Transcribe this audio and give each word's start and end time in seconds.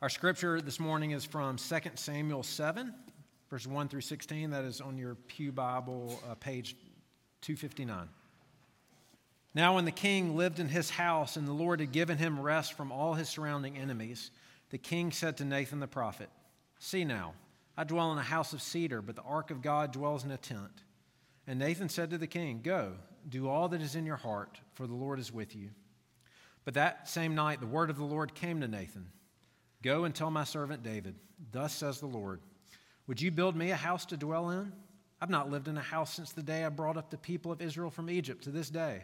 Our 0.00 0.08
scripture 0.08 0.60
this 0.60 0.78
morning 0.78 1.10
is 1.10 1.24
from 1.24 1.56
2 1.56 1.76
Samuel 1.96 2.44
7, 2.44 2.94
verses 3.50 3.66
1 3.66 3.88
through 3.88 4.02
16. 4.02 4.50
That 4.50 4.64
is 4.64 4.80
on 4.80 4.96
your 4.96 5.16
Pew 5.16 5.50
Bible, 5.50 6.22
uh, 6.30 6.36
page 6.36 6.76
259. 7.40 8.08
Now, 9.56 9.74
when 9.74 9.84
the 9.84 9.90
king 9.90 10.36
lived 10.36 10.60
in 10.60 10.68
his 10.68 10.88
house 10.88 11.36
and 11.36 11.48
the 11.48 11.52
Lord 11.52 11.80
had 11.80 11.90
given 11.90 12.16
him 12.16 12.38
rest 12.38 12.74
from 12.74 12.92
all 12.92 13.14
his 13.14 13.28
surrounding 13.28 13.76
enemies, 13.76 14.30
the 14.70 14.78
king 14.78 15.10
said 15.10 15.36
to 15.38 15.44
Nathan 15.44 15.80
the 15.80 15.88
prophet, 15.88 16.30
See 16.78 17.02
now, 17.02 17.34
I 17.76 17.82
dwell 17.82 18.12
in 18.12 18.18
a 18.18 18.22
house 18.22 18.52
of 18.52 18.62
cedar, 18.62 19.02
but 19.02 19.16
the 19.16 19.22
ark 19.22 19.50
of 19.50 19.62
God 19.62 19.90
dwells 19.90 20.22
in 20.22 20.30
a 20.30 20.36
tent. 20.36 20.84
And 21.48 21.58
Nathan 21.58 21.88
said 21.88 22.10
to 22.10 22.18
the 22.18 22.28
king, 22.28 22.60
Go, 22.62 22.92
do 23.28 23.48
all 23.48 23.68
that 23.70 23.82
is 23.82 23.96
in 23.96 24.06
your 24.06 24.14
heart, 24.14 24.60
for 24.74 24.86
the 24.86 24.94
Lord 24.94 25.18
is 25.18 25.32
with 25.32 25.56
you. 25.56 25.70
But 26.64 26.74
that 26.74 27.08
same 27.08 27.34
night, 27.34 27.58
the 27.58 27.66
word 27.66 27.90
of 27.90 27.96
the 27.96 28.04
Lord 28.04 28.36
came 28.36 28.60
to 28.60 28.68
Nathan. 28.68 29.08
Go 29.82 30.04
and 30.04 30.14
tell 30.14 30.30
my 30.30 30.44
servant 30.44 30.82
David, 30.82 31.14
Thus 31.52 31.72
says 31.72 32.00
the 32.00 32.06
Lord, 32.06 32.40
Would 33.06 33.20
you 33.20 33.30
build 33.30 33.56
me 33.56 33.70
a 33.70 33.76
house 33.76 34.04
to 34.06 34.16
dwell 34.16 34.50
in? 34.50 34.72
I've 35.20 35.30
not 35.30 35.50
lived 35.50 35.68
in 35.68 35.76
a 35.76 35.82
house 35.82 36.14
since 36.14 36.32
the 36.32 36.42
day 36.42 36.64
I 36.64 36.68
brought 36.68 36.96
up 36.96 37.10
the 37.10 37.18
people 37.18 37.50
of 37.50 37.60
Israel 37.60 37.90
from 37.90 38.10
Egypt 38.10 38.44
to 38.44 38.50
this 38.50 38.70
day. 38.70 39.02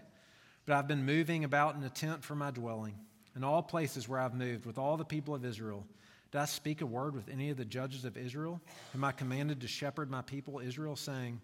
But 0.66 0.76
I've 0.76 0.88
been 0.88 1.04
moving 1.04 1.44
about 1.44 1.76
in 1.76 1.82
a 1.82 1.90
tent 1.90 2.24
for 2.24 2.34
my 2.34 2.50
dwelling. 2.50 2.94
In 3.36 3.42
all 3.42 3.62
places 3.62 4.08
where 4.08 4.20
I've 4.20 4.34
moved 4.34 4.64
with 4.64 4.78
all 4.78 4.96
the 4.96 5.04
people 5.04 5.34
of 5.34 5.44
Israel, 5.44 5.84
did 6.30 6.40
I 6.40 6.44
speak 6.46 6.80
a 6.80 6.86
word 6.86 7.14
with 7.14 7.28
any 7.28 7.50
of 7.50 7.56
the 7.56 7.64
judges 7.64 8.04
of 8.04 8.16
Israel? 8.16 8.60
Am 8.94 9.04
I 9.04 9.12
commanded 9.12 9.60
to 9.60 9.68
shepherd 9.68 10.10
my 10.10 10.22
people 10.22 10.60
Israel, 10.60 10.96
saying, 10.96 11.40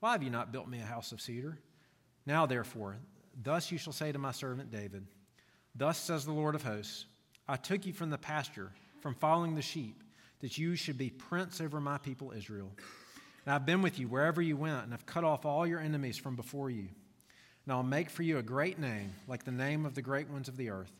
Why 0.00 0.12
have 0.12 0.22
you 0.22 0.30
not 0.30 0.52
built 0.52 0.68
me 0.68 0.80
a 0.80 0.84
house 0.84 1.12
of 1.12 1.20
cedar? 1.20 1.58
Now, 2.26 2.44
therefore, 2.44 2.96
thus 3.42 3.72
you 3.72 3.78
shall 3.78 3.92
say 3.92 4.12
to 4.12 4.18
my 4.18 4.32
servant 4.32 4.70
David, 4.70 5.06
Thus 5.74 5.98
says 5.98 6.24
the 6.24 6.32
Lord 6.32 6.54
of 6.54 6.62
hosts, 6.62 7.06
I 7.48 7.56
took 7.56 7.86
you 7.86 7.92
from 7.92 8.10
the 8.10 8.18
pasture, 8.18 8.70
from 9.00 9.14
following 9.14 9.54
the 9.54 9.62
sheep, 9.62 10.02
that 10.40 10.58
you 10.58 10.76
should 10.76 10.98
be 10.98 11.10
prince 11.10 11.60
over 11.60 11.80
my 11.80 11.98
people 11.98 12.32
Israel. 12.32 12.70
And 13.46 13.54
I've 13.54 13.64
been 13.64 13.80
with 13.80 13.98
you 13.98 14.06
wherever 14.06 14.42
you 14.42 14.56
went, 14.56 14.84
and 14.84 14.92
I've 14.92 15.06
cut 15.06 15.24
off 15.24 15.46
all 15.46 15.66
your 15.66 15.80
enemies 15.80 16.18
from 16.18 16.36
before 16.36 16.68
you. 16.68 16.88
And 17.64 17.72
I'll 17.72 17.82
make 17.82 18.10
for 18.10 18.22
you 18.22 18.38
a 18.38 18.42
great 18.42 18.78
name, 18.78 19.12
like 19.26 19.44
the 19.44 19.50
name 19.50 19.86
of 19.86 19.94
the 19.94 20.02
great 20.02 20.28
ones 20.28 20.48
of 20.48 20.56
the 20.56 20.70
earth. 20.70 20.92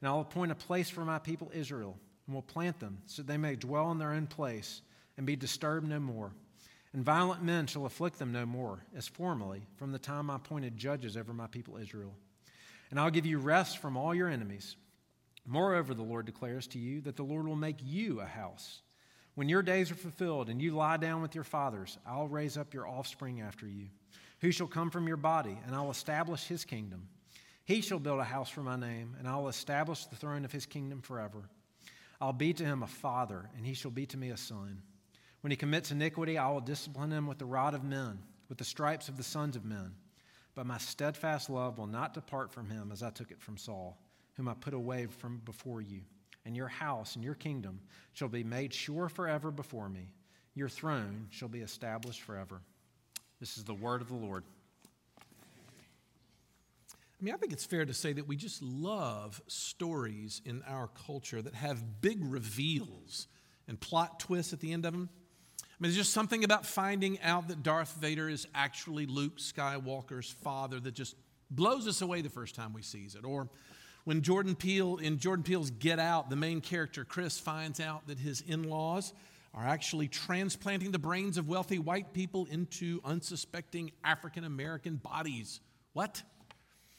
And 0.00 0.08
I'll 0.08 0.20
appoint 0.20 0.52
a 0.52 0.56
place 0.56 0.90
for 0.90 1.04
my 1.04 1.18
people 1.18 1.50
Israel, 1.54 1.96
and 2.26 2.34
will 2.34 2.42
plant 2.42 2.78
them, 2.80 2.98
so 3.06 3.22
they 3.22 3.38
may 3.38 3.56
dwell 3.56 3.90
in 3.90 3.98
their 3.98 4.12
own 4.12 4.26
place, 4.26 4.82
and 5.16 5.26
be 5.26 5.36
disturbed 5.36 5.88
no 5.88 5.98
more. 5.98 6.32
And 6.92 7.04
violent 7.04 7.42
men 7.42 7.66
shall 7.66 7.86
afflict 7.86 8.18
them 8.18 8.32
no 8.32 8.44
more, 8.46 8.84
as 8.96 9.08
formerly, 9.08 9.62
from 9.76 9.92
the 9.92 9.98
time 9.98 10.30
I 10.30 10.36
appointed 10.36 10.76
judges 10.76 11.16
over 11.16 11.32
my 11.32 11.46
people 11.46 11.78
Israel. 11.78 12.14
And 12.90 13.00
I'll 13.00 13.10
give 13.10 13.26
you 13.26 13.38
rest 13.38 13.78
from 13.78 13.96
all 13.96 14.14
your 14.14 14.28
enemies. 14.28 14.76
Moreover, 15.50 15.94
the 15.94 16.02
Lord 16.02 16.26
declares 16.26 16.66
to 16.68 16.78
you 16.78 17.00
that 17.02 17.16
the 17.16 17.22
Lord 17.22 17.48
will 17.48 17.56
make 17.56 17.78
you 17.82 18.20
a 18.20 18.26
house. 18.26 18.82
When 19.34 19.48
your 19.48 19.62
days 19.62 19.90
are 19.90 19.94
fulfilled 19.94 20.50
and 20.50 20.60
you 20.60 20.72
lie 20.72 20.98
down 20.98 21.22
with 21.22 21.34
your 21.34 21.42
fathers, 21.44 21.96
I'll 22.06 22.28
raise 22.28 22.58
up 22.58 22.74
your 22.74 22.86
offspring 22.86 23.40
after 23.40 23.66
you, 23.66 23.86
who 24.40 24.50
shall 24.50 24.66
come 24.66 24.90
from 24.90 25.08
your 25.08 25.16
body, 25.16 25.58
and 25.64 25.74
I'll 25.74 25.90
establish 25.90 26.44
his 26.44 26.66
kingdom. 26.66 27.08
He 27.64 27.80
shall 27.80 27.98
build 27.98 28.20
a 28.20 28.24
house 28.24 28.50
for 28.50 28.60
my 28.60 28.76
name, 28.76 29.16
and 29.18 29.26
I'll 29.26 29.48
establish 29.48 30.04
the 30.04 30.16
throne 30.16 30.44
of 30.44 30.52
his 30.52 30.66
kingdom 30.66 31.00
forever. 31.00 31.48
I'll 32.20 32.34
be 32.34 32.52
to 32.52 32.64
him 32.64 32.82
a 32.82 32.86
father, 32.86 33.48
and 33.56 33.64
he 33.64 33.72
shall 33.72 33.90
be 33.90 34.04
to 34.04 34.18
me 34.18 34.28
a 34.28 34.36
son. 34.36 34.82
When 35.40 35.50
he 35.50 35.56
commits 35.56 35.90
iniquity, 35.90 36.36
I 36.36 36.50
will 36.50 36.60
discipline 36.60 37.10
him 37.10 37.26
with 37.26 37.38
the 37.38 37.46
rod 37.46 37.72
of 37.72 37.84
men, 37.84 38.18
with 38.50 38.58
the 38.58 38.64
stripes 38.64 39.08
of 39.08 39.16
the 39.16 39.22
sons 39.22 39.56
of 39.56 39.64
men. 39.64 39.94
But 40.54 40.66
my 40.66 40.76
steadfast 40.76 41.48
love 41.48 41.78
will 41.78 41.86
not 41.86 42.12
depart 42.12 42.52
from 42.52 42.68
him 42.68 42.90
as 42.92 43.02
I 43.02 43.08
took 43.08 43.30
it 43.30 43.40
from 43.40 43.56
Saul 43.56 43.96
whom 44.38 44.48
I 44.48 44.54
put 44.54 44.72
away 44.72 45.06
from 45.06 45.42
before 45.44 45.82
you. 45.82 46.00
And 46.46 46.56
your 46.56 46.68
house 46.68 47.16
and 47.16 47.24
your 47.24 47.34
kingdom 47.34 47.80
shall 48.14 48.28
be 48.28 48.44
made 48.44 48.72
sure 48.72 49.10
forever 49.10 49.50
before 49.50 49.90
me. 49.90 50.08
Your 50.54 50.68
throne 50.70 51.26
shall 51.30 51.48
be 51.48 51.60
established 51.60 52.22
forever. 52.22 52.62
This 53.40 53.58
is 53.58 53.64
the 53.64 53.74
word 53.74 54.00
of 54.00 54.08
the 54.08 54.14
Lord. 54.14 54.44
I 57.20 57.24
mean, 57.24 57.34
I 57.34 57.36
think 57.36 57.52
it's 57.52 57.66
fair 57.66 57.84
to 57.84 57.92
say 57.92 58.12
that 58.12 58.28
we 58.28 58.36
just 58.36 58.62
love 58.62 59.42
stories 59.48 60.40
in 60.44 60.62
our 60.68 60.88
culture 61.06 61.42
that 61.42 61.54
have 61.54 62.00
big 62.00 62.18
reveals 62.22 63.26
and 63.66 63.78
plot 63.78 64.20
twists 64.20 64.52
at 64.52 64.60
the 64.60 64.72
end 64.72 64.86
of 64.86 64.92
them. 64.92 65.08
I 65.60 65.66
mean, 65.80 65.90
there's 65.90 65.96
just 65.96 66.12
something 66.12 66.44
about 66.44 66.64
finding 66.64 67.20
out 67.22 67.48
that 67.48 67.64
Darth 67.64 67.96
Vader 67.96 68.28
is 68.28 68.46
actually 68.54 69.06
Luke 69.06 69.38
Skywalker's 69.38 70.30
father 70.30 70.78
that 70.78 70.94
just 70.94 71.16
blows 71.50 71.88
us 71.88 72.02
away 72.02 72.22
the 72.22 72.28
first 72.28 72.54
time 72.54 72.72
we 72.72 72.82
see 72.82 73.00
it. 73.00 73.24
Or 73.24 73.48
when 74.04 74.22
Jordan 74.22 74.54
Peele, 74.54 74.96
in 74.96 75.18
Jordan 75.18 75.42
Peele's 75.42 75.70
Get 75.70 75.98
Out, 75.98 76.30
the 76.30 76.36
main 76.36 76.60
character, 76.60 77.04
Chris, 77.04 77.38
finds 77.38 77.80
out 77.80 78.06
that 78.06 78.18
his 78.18 78.40
in 78.40 78.64
laws 78.64 79.12
are 79.54 79.66
actually 79.66 80.08
transplanting 80.08 80.92
the 80.92 80.98
brains 80.98 81.38
of 81.38 81.48
wealthy 81.48 81.78
white 81.78 82.12
people 82.12 82.46
into 82.50 83.00
unsuspecting 83.04 83.90
African 84.04 84.44
American 84.44 84.96
bodies. 84.96 85.60
What? 85.92 86.22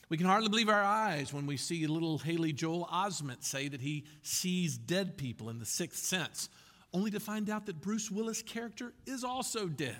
We 0.10 0.18
can 0.18 0.26
hardly 0.26 0.50
believe 0.50 0.70
our 0.70 0.84
eyes 0.84 1.32
when 1.32 1.46
we 1.46 1.56
see 1.56 1.86
little 1.86 2.18
Haley 2.18 2.52
Joel 2.52 2.90
Osment 2.92 3.44
say 3.44 3.68
that 3.68 3.81
he 3.81 4.06
sees 4.24 4.78
dead 4.78 5.18
people 5.18 5.50
in 5.50 5.60
the 5.60 5.66
sixth 5.66 6.04
sense, 6.04 6.50
only 6.94 7.12
to 7.12 7.20
find 7.20 7.50
out 7.50 7.68
that 7.68 7.80
Bruce 7.80 8.10
Willis' 8.10 8.42
character 8.42 8.94
is 9.06 9.24
also 9.24 9.68
dead. 9.68 9.98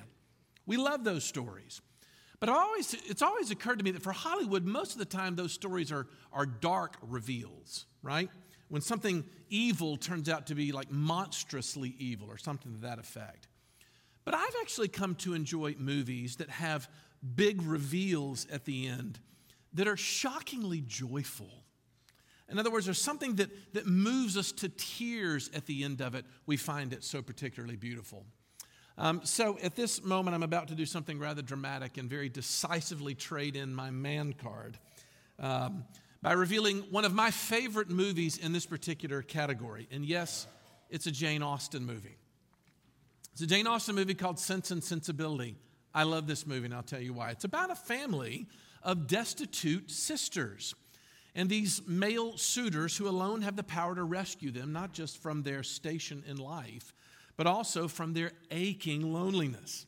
We 0.66 0.78
love 0.78 1.04
those 1.04 1.24
stories. 1.24 1.82
But 2.40 2.50
always, 2.50 2.94
it's 2.94 3.22
always 3.22 3.52
occurred 3.52 3.80
to 3.80 3.86
me 3.86 3.92
that 3.92 4.02
for 4.02 4.14
Hollywood, 4.14 4.66
most 4.66 4.94
of 4.94 5.00
the 5.00 5.06
time 5.06 5.36
those 5.36 5.52
stories 5.52 5.92
are, 5.92 6.08
are 6.32 6.46
dark 6.46 6.96
reveals, 7.02 7.86
right? 8.02 8.30
When 8.70 8.82
something 8.82 9.26
evil 9.50 9.98
turns 9.98 10.30
out 10.30 10.48
to 10.48 10.56
be 10.56 10.72
like 10.72 10.92
monstrously 10.92 11.96
evil 11.98 12.30
or 12.30 12.38
something 12.38 12.74
to 12.74 12.80
that 12.82 13.00
effect. 13.00 13.48
But 14.24 14.36
I've 14.36 14.56
actually 14.62 14.88
come 14.88 15.16
to 15.16 15.34
enjoy 15.34 15.76
movies 15.78 16.38
that 16.38 16.50
have 16.50 16.90
big 17.36 17.62
reveals 17.62 18.46
at 18.52 18.64
the 18.66 18.88
end 18.88 19.20
that 19.74 19.88
are 19.88 19.98
shockingly 19.98 20.82
joyful. 20.82 21.50
In 22.48 22.58
other 22.58 22.72
words, 22.72 22.86
there's 22.86 23.02
something 23.02 23.36
that, 23.36 23.50
that 23.74 23.86
moves 23.86 24.38
us 24.38 24.52
to 24.54 24.70
tears 24.70 25.50
at 25.54 25.66
the 25.66 25.84
end 25.84 26.02
of 26.02 26.16
it. 26.16 26.26
We 26.46 26.58
find 26.58 26.94
it 26.94 27.04
so 27.04 27.22
particularly 27.22 27.76
beautiful. 27.76 28.26
Um, 29.00 29.22
so 29.24 29.58
at 29.64 29.78
this 29.78 30.04
moment, 30.04 30.36
I'm 30.36 30.44
about 30.44 30.68
to 30.68 30.76
do 30.76 30.86
something 30.86 31.20
rather 31.20 31.42
dramatic 31.42 31.98
and 31.98 32.10
very 32.10 32.28
decisively 32.28 33.16
trade 33.16 33.56
in 33.56 33.74
my 33.74 33.92
man 33.92 34.34
card 34.34 34.78
um, 35.40 35.86
by 36.22 36.34
revealing 36.34 36.80
one 36.92 37.06
of 37.06 37.14
my 37.14 37.32
favorite 37.32 37.90
movies 37.90 38.38
in 38.38 38.52
this 38.52 38.66
particular 38.66 39.22
category. 39.22 39.88
And 39.90 40.06
yes, 40.06 40.48
it's 40.90 41.08
a 41.08 41.12
Jane 41.12 41.42
Austen 41.42 41.86
movie. 41.86 42.18
It's 43.32 43.42
a 43.42 43.48
Jane 43.48 43.68
Austen 43.68 43.96
movie 43.96 44.16
called 44.16 44.38
Sense 44.38 44.70
and 44.70 44.84
Sensibility. 44.84 45.56
I 45.94 46.04
love 46.04 46.28
this 46.28 46.46
movie, 46.46 46.66
and 46.66 46.74
I'll 46.74 46.84
tell 46.84 47.00
you 47.00 47.14
why. 47.14 47.30
It's 47.30 47.46
about 47.46 47.72
a 47.72 47.76
family 47.76 48.48
of 48.84 49.08
destitute 49.08 49.92
sisters. 49.92 50.76
And 51.36 51.48
these 51.48 51.88
male 51.88 52.38
suitors 52.38 52.98
who 52.98 53.08
alone 53.08 53.44
have 53.44 53.56
the 53.56 53.64
power 53.64 53.96
to 53.96 54.04
rescue 54.04 54.52
them, 54.52 54.74
not 54.74 54.92
just 54.92 55.22
from 55.24 55.44
their 55.44 55.64
station 55.64 56.22
in 56.28 56.36
life, 56.36 56.94
but 57.40 57.48
also 57.48 57.88
from 57.88 58.12
their 58.12 58.34
aching 58.52 59.14
loneliness. 59.14 59.86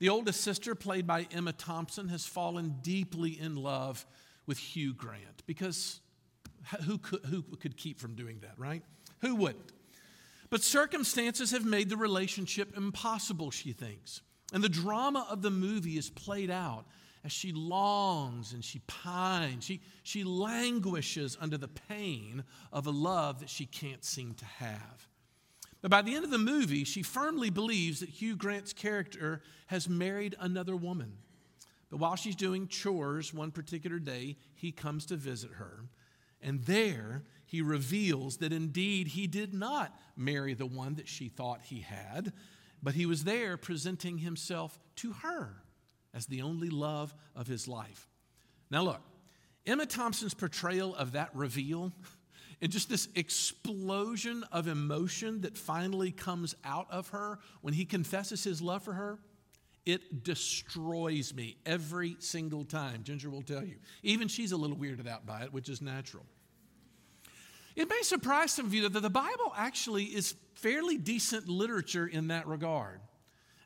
The 0.00 0.08
oldest 0.08 0.40
sister, 0.40 0.74
played 0.74 1.06
by 1.06 1.28
Emma 1.30 1.52
Thompson, 1.52 2.08
has 2.08 2.26
fallen 2.26 2.78
deeply 2.82 3.38
in 3.38 3.54
love 3.54 4.04
with 4.46 4.58
Hugh 4.58 4.92
Grant 4.92 5.44
because 5.46 6.00
who 6.84 6.98
could, 6.98 7.20
who 7.26 7.42
could 7.60 7.76
keep 7.76 8.00
from 8.00 8.16
doing 8.16 8.40
that, 8.40 8.58
right? 8.58 8.82
Who 9.20 9.36
wouldn't? 9.36 9.70
But 10.50 10.64
circumstances 10.64 11.52
have 11.52 11.64
made 11.64 11.88
the 11.88 11.96
relationship 11.96 12.76
impossible, 12.76 13.52
she 13.52 13.72
thinks. 13.72 14.20
And 14.52 14.64
the 14.64 14.68
drama 14.68 15.24
of 15.30 15.40
the 15.40 15.52
movie 15.52 15.98
is 15.98 16.10
played 16.10 16.50
out 16.50 16.84
as 17.24 17.30
she 17.30 17.52
longs 17.52 18.54
and 18.54 18.64
she 18.64 18.80
pines. 18.88 19.62
She, 19.62 19.82
she 20.02 20.24
languishes 20.24 21.38
under 21.40 21.58
the 21.58 21.68
pain 21.68 22.42
of 22.72 22.88
a 22.88 22.90
love 22.90 23.38
that 23.38 23.50
she 23.50 23.66
can't 23.66 24.04
seem 24.04 24.34
to 24.34 24.44
have. 24.44 25.06
But 25.82 25.90
by 25.90 26.02
the 26.02 26.14
end 26.14 26.24
of 26.24 26.30
the 26.30 26.38
movie, 26.38 26.84
she 26.84 27.02
firmly 27.02 27.50
believes 27.50 28.00
that 28.00 28.08
Hugh 28.08 28.36
Grant's 28.36 28.72
character 28.72 29.42
has 29.66 29.88
married 29.88 30.36
another 30.38 30.76
woman. 30.76 31.14
But 31.90 31.98
while 31.98 32.16
she's 32.16 32.36
doing 32.36 32.68
chores 32.68 33.34
one 33.34 33.50
particular 33.50 33.98
day, 33.98 34.36
he 34.54 34.72
comes 34.72 35.04
to 35.06 35.16
visit 35.16 35.50
her. 35.54 35.84
And 36.40 36.64
there, 36.64 37.24
he 37.44 37.60
reveals 37.60 38.38
that 38.38 38.52
indeed 38.52 39.08
he 39.08 39.26
did 39.26 39.52
not 39.52 39.94
marry 40.16 40.54
the 40.54 40.66
one 40.66 40.94
that 40.94 41.08
she 41.08 41.28
thought 41.28 41.60
he 41.62 41.80
had, 41.80 42.32
but 42.82 42.94
he 42.94 43.04
was 43.04 43.24
there 43.24 43.56
presenting 43.56 44.18
himself 44.18 44.78
to 44.96 45.12
her 45.12 45.62
as 46.14 46.26
the 46.26 46.42
only 46.42 46.70
love 46.70 47.14
of 47.34 47.46
his 47.46 47.66
life. 47.66 48.08
Now, 48.70 48.82
look, 48.82 49.02
Emma 49.66 49.86
Thompson's 49.86 50.34
portrayal 50.34 50.94
of 50.94 51.12
that 51.12 51.30
reveal 51.34 51.92
and 52.62 52.70
just 52.70 52.88
this 52.88 53.08
explosion 53.16 54.44
of 54.52 54.68
emotion 54.68 55.40
that 55.40 55.58
finally 55.58 56.12
comes 56.12 56.54
out 56.64 56.86
of 56.90 57.08
her 57.08 57.40
when 57.60 57.74
he 57.74 57.84
confesses 57.84 58.44
his 58.44 58.62
love 58.62 58.84
for 58.84 58.92
her, 58.92 59.18
it 59.84 60.22
destroys 60.22 61.34
me 61.34 61.56
every 61.66 62.14
single 62.20 62.64
time. 62.64 63.02
Ginger 63.02 63.30
will 63.30 63.42
tell 63.42 63.64
you. 63.64 63.74
Even 64.04 64.28
she's 64.28 64.52
a 64.52 64.56
little 64.56 64.76
weirded 64.76 65.08
out 65.08 65.26
by 65.26 65.42
it, 65.42 65.52
which 65.52 65.68
is 65.68 65.82
natural. 65.82 66.24
It 67.74 67.88
may 67.88 68.02
surprise 68.02 68.52
some 68.52 68.66
of 68.66 68.74
you 68.74 68.88
that 68.88 69.00
the 69.00 69.10
Bible 69.10 69.52
actually 69.56 70.04
is 70.04 70.36
fairly 70.54 70.96
decent 70.96 71.48
literature 71.48 72.06
in 72.06 72.28
that 72.28 72.46
regard. 72.46 73.00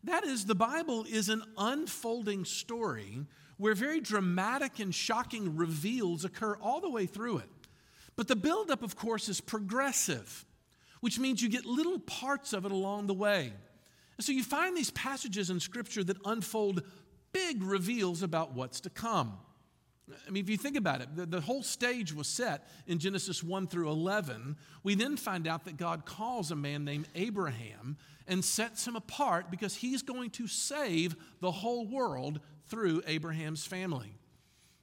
That 0.04 0.24
is, 0.24 0.46
the 0.46 0.54
Bible 0.54 1.04
is 1.06 1.28
an 1.28 1.42
unfolding 1.58 2.46
story 2.46 3.26
where 3.58 3.74
very 3.74 4.00
dramatic 4.00 4.78
and 4.78 4.94
shocking 4.94 5.56
reveals 5.56 6.24
occur 6.24 6.56
all 6.62 6.80
the 6.80 6.88
way 6.88 7.04
through 7.04 7.38
it. 7.38 7.48
But 8.16 8.28
the 8.28 8.36
buildup, 8.36 8.82
of 8.82 8.96
course, 8.96 9.28
is 9.28 9.40
progressive, 9.40 10.46
which 11.00 11.18
means 11.18 11.42
you 11.42 11.48
get 11.48 11.66
little 11.66 11.98
parts 12.00 12.52
of 12.52 12.64
it 12.64 12.72
along 12.72 13.06
the 13.06 13.14
way. 13.14 13.52
And 14.16 14.24
so 14.24 14.32
you 14.32 14.42
find 14.42 14.76
these 14.76 14.90
passages 14.90 15.50
in 15.50 15.60
Scripture 15.60 16.02
that 16.04 16.16
unfold 16.24 16.82
big 17.32 17.62
reveals 17.62 18.22
about 18.22 18.54
what's 18.54 18.80
to 18.80 18.90
come. 18.90 19.38
I 20.26 20.30
mean, 20.30 20.42
if 20.42 20.48
you 20.48 20.56
think 20.56 20.76
about 20.76 21.00
it, 21.00 21.14
the, 21.16 21.26
the, 21.26 21.40
whole 21.40 21.64
stage 21.64 22.14
was 22.14 22.28
set 22.28 22.68
in 22.86 22.98
Genesis 22.98 23.42
1 23.42 23.66
through 23.66 23.90
11. 23.90 24.56
We 24.84 24.94
then 24.94 25.16
find 25.16 25.48
out 25.48 25.64
that 25.64 25.76
God 25.76 26.06
calls 26.06 26.52
a 26.52 26.56
man 26.56 26.84
named 26.84 27.08
Abraham 27.16 27.96
and 28.28 28.44
sets 28.44 28.86
him 28.86 28.94
apart 28.94 29.50
because 29.50 29.74
he's 29.74 30.02
going 30.02 30.30
to 30.30 30.46
save 30.46 31.16
the 31.40 31.50
whole 31.50 31.86
world 31.88 32.38
through 32.68 33.02
Abraham's 33.06 33.66
family. 33.66 34.14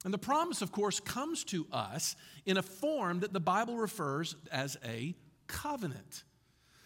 And 0.04 0.14
the 0.14 0.18
promise, 0.18 0.62
of 0.62 0.72
course, 0.72 1.00
comes 1.00 1.44
to 1.46 1.66
us 1.72 2.16
in 2.46 2.58
a 2.58 2.62
form 2.62 3.22
that 3.22 3.34
the 3.34 3.40
Bible 3.40 3.78
refers 3.78 4.36
as 4.52 4.78
a 4.84 5.16
covenant. 5.48 6.24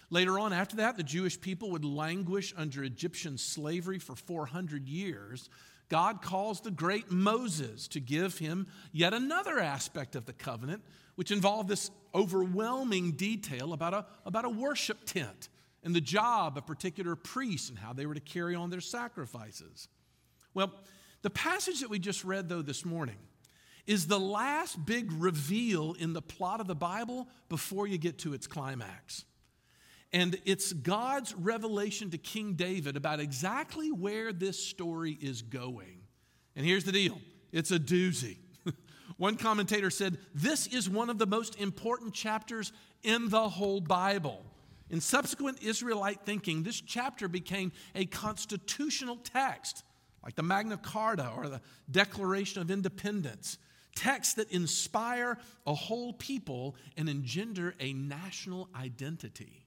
Later 0.10 0.40
on, 0.40 0.54
after 0.54 0.78
that, 0.78 0.98
the 0.98 1.04
Jewish 1.04 1.40
people 1.40 1.72
would 1.72 1.84
languish 1.84 2.54
under 2.56 2.84
Egyptian 2.84 3.38
slavery 3.38 4.00
for 4.00 4.16
400 4.16 4.88
years 4.88 5.50
God 5.90 6.22
calls 6.22 6.62
the 6.62 6.72
great 6.72 7.12
Moses 7.12 7.88
to 7.90 8.00
give 8.00 8.38
him 8.38 8.68
yet 8.92 9.14
another 9.14 9.60
aspect 9.60 10.16
of 10.16 10.26
the 10.26 10.34
covenant, 10.34 10.84
which 11.16 11.32
involved 11.32 11.70
this 11.70 11.92
overwhelming 12.14 13.14
detail 13.14 13.74
about 13.74 13.94
a, 13.94 14.06
about 14.26 14.46
a 14.46 14.50
worship 14.50 15.06
tent 15.06 15.50
and 15.84 15.96
the 15.96 16.02
job 16.02 16.58
of 16.58 16.66
particular 16.66 17.16
priests 17.16 17.70
and 17.70 17.78
how 17.78 17.94
they 17.94 18.06
were 18.06 18.14
to 18.14 18.20
carry 18.20 18.54
on 18.54 18.70
their 18.70 18.82
sacrifices. 18.82 19.88
Well, 20.54 20.74
the 21.22 21.30
passage 21.30 21.82
that 21.82 21.90
we 21.90 22.00
just 22.00 22.24
read, 22.24 22.50
though, 22.50 22.62
this 22.62 22.86
morning 22.86 23.18
is 23.86 24.08
the 24.08 24.20
last 24.20 24.86
big 24.86 25.12
reveal 25.14 25.94
in 25.94 26.14
the 26.14 26.22
plot 26.22 26.60
of 26.60 26.68
the 26.68 26.76
Bible 26.76 27.28
before 27.50 27.88
you 27.88 27.98
get 27.98 28.20
to 28.20 28.34
its 28.34 28.46
climax. 28.46 29.24
And 30.14 30.38
it's 30.46 30.74
God's 30.74 31.34
revelation 31.36 32.10
to 32.12 32.18
King 32.18 32.54
David 32.54 32.96
about 32.96 33.20
exactly 33.20 33.92
where 33.92 34.32
this 34.32 34.62
story 34.62 35.18
is 35.22 35.42
going. 35.42 36.02
And 36.56 36.66
here's 36.66 36.84
the 36.84 36.92
deal 36.92 37.20
it's 37.52 37.72
a 37.72 37.80
doozy. 37.80 38.38
one 39.18 39.38
commentator 39.38 39.90
said, 39.90 40.18
This 40.34 40.68
is 40.68 40.90
one 40.90 41.10
of 41.10 41.18
the 41.18 41.26
most 41.26 41.60
important 41.60 42.14
chapters 42.14 42.72
in 43.04 43.30
the 43.30 43.50
whole 43.50 43.82
Bible. 43.82 44.44
In 44.90 45.02
subsequent 45.02 45.62
Israelite 45.62 46.22
thinking, 46.26 46.64
this 46.64 46.80
chapter 46.80 47.28
became 47.28 47.74
a 47.94 48.06
constitutional 48.06 49.18
text, 49.18 49.84
like 50.28 50.36
the 50.36 50.44
Magna 50.44 50.76
Carta 50.76 51.32
or 51.38 51.48
the 51.48 51.62
Declaration 51.90 52.62
of 52.62 52.70
Independence, 52.70 53.58
texts 53.96 54.34
that 54.34 54.52
inspire 54.52 55.38
a 55.66 55.74
whole 55.74 56.12
people 56.12 56.76
and 56.98 57.08
engender 57.08 57.74
a 57.80 57.94
national 57.94 58.68
identity. 58.76 59.64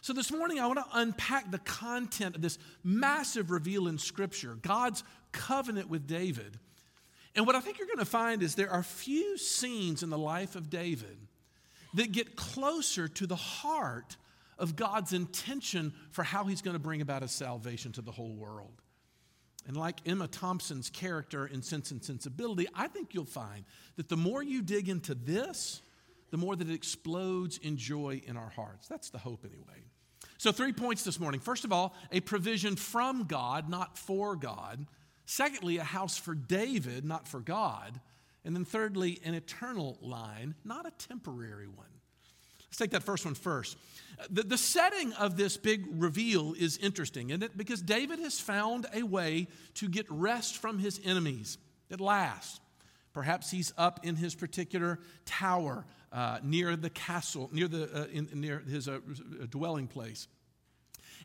So, 0.00 0.12
this 0.12 0.32
morning, 0.32 0.58
I 0.58 0.66
want 0.66 0.80
to 0.80 0.98
unpack 0.98 1.52
the 1.52 1.60
content 1.60 2.34
of 2.34 2.42
this 2.42 2.58
massive 2.82 3.52
reveal 3.52 3.86
in 3.86 3.98
Scripture 3.98 4.56
God's 4.62 5.04
covenant 5.30 5.88
with 5.88 6.08
David. 6.08 6.58
And 7.36 7.46
what 7.46 7.54
I 7.54 7.60
think 7.60 7.78
you're 7.78 7.86
going 7.86 7.98
to 7.98 8.04
find 8.04 8.42
is 8.42 8.56
there 8.56 8.68
are 8.68 8.82
few 8.82 9.38
scenes 9.38 10.02
in 10.02 10.10
the 10.10 10.18
life 10.18 10.56
of 10.56 10.70
David 10.70 11.18
that 11.94 12.10
get 12.10 12.34
closer 12.34 13.06
to 13.06 13.28
the 13.28 13.36
heart 13.36 14.16
of 14.58 14.74
God's 14.74 15.12
intention 15.12 15.92
for 16.10 16.24
how 16.24 16.42
he's 16.46 16.62
going 16.62 16.74
to 16.74 16.82
bring 16.82 17.00
about 17.00 17.22
his 17.22 17.30
salvation 17.30 17.92
to 17.92 18.02
the 18.02 18.10
whole 18.10 18.34
world. 18.34 18.81
And 19.66 19.76
like 19.76 20.00
Emma 20.06 20.26
Thompson's 20.26 20.90
character 20.90 21.46
in 21.46 21.62
Sense 21.62 21.90
and 21.92 22.02
Sensibility, 22.02 22.66
I 22.74 22.88
think 22.88 23.14
you'll 23.14 23.24
find 23.24 23.64
that 23.96 24.08
the 24.08 24.16
more 24.16 24.42
you 24.42 24.60
dig 24.62 24.88
into 24.88 25.14
this, 25.14 25.82
the 26.30 26.36
more 26.36 26.56
that 26.56 26.68
it 26.68 26.74
explodes 26.74 27.58
in 27.58 27.76
joy 27.76 28.22
in 28.26 28.36
our 28.36 28.48
hearts. 28.48 28.88
That's 28.88 29.10
the 29.10 29.18
hope, 29.18 29.44
anyway. 29.44 29.84
So, 30.38 30.50
three 30.50 30.72
points 30.72 31.04
this 31.04 31.20
morning. 31.20 31.40
First 31.40 31.64
of 31.64 31.72
all, 31.72 31.94
a 32.10 32.20
provision 32.20 32.74
from 32.74 33.24
God, 33.24 33.68
not 33.68 33.96
for 33.96 34.34
God. 34.34 34.86
Secondly, 35.26 35.76
a 35.76 35.84
house 35.84 36.16
for 36.16 36.34
David, 36.34 37.04
not 37.04 37.28
for 37.28 37.40
God. 37.40 38.00
And 38.44 38.56
then, 38.56 38.64
thirdly, 38.64 39.20
an 39.24 39.34
eternal 39.34 39.98
line, 40.00 40.54
not 40.64 40.86
a 40.86 40.90
temporary 40.90 41.68
one. 41.68 41.86
Let's 42.72 42.78
take 42.78 42.92
that 42.92 43.02
first 43.02 43.26
one 43.26 43.34
first. 43.34 43.76
The, 44.30 44.44
the 44.44 44.56
setting 44.56 45.12
of 45.12 45.36
this 45.36 45.58
big 45.58 45.84
reveal 45.90 46.54
is 46.58 46.78
interesting, 46.78 47.28
isn't 47.28 47.42
it? 47.42 47.54
Because 47.54 47.82
David 47.82 48.18
has 48.20 48.40
found 48.40 48.86
a 48.94 49.02
way 49.02 49.48
to 49.74 49.90
get 49.90 50.06
rest 50.08 50.56
from 50.56 50.78
his 50.78 50.98
enemies 51.04 51.58
at 51.90 52.00
last. 52.00 52.62
Perhaps 53.12 53.50
he's 53.50 53.74
up 53.76 54.00
in 54.04 54.16
his 54.16 54.34
particular 54.34 55.00
tower 55.26 55.84
uh, 56.12 56.38
near 56.42 56.74
the 56.74 56.88
castle, 56.88 57.50
near, 57.52 57.68
the, 57.68 57.94
uh, 57.94 58.06
in, 58.10 58.30
near 58.32 58.60
his 58.60 58.88
uh, 58.88 59.00
dwelling 59.50 59.86
place. 59.86 60.26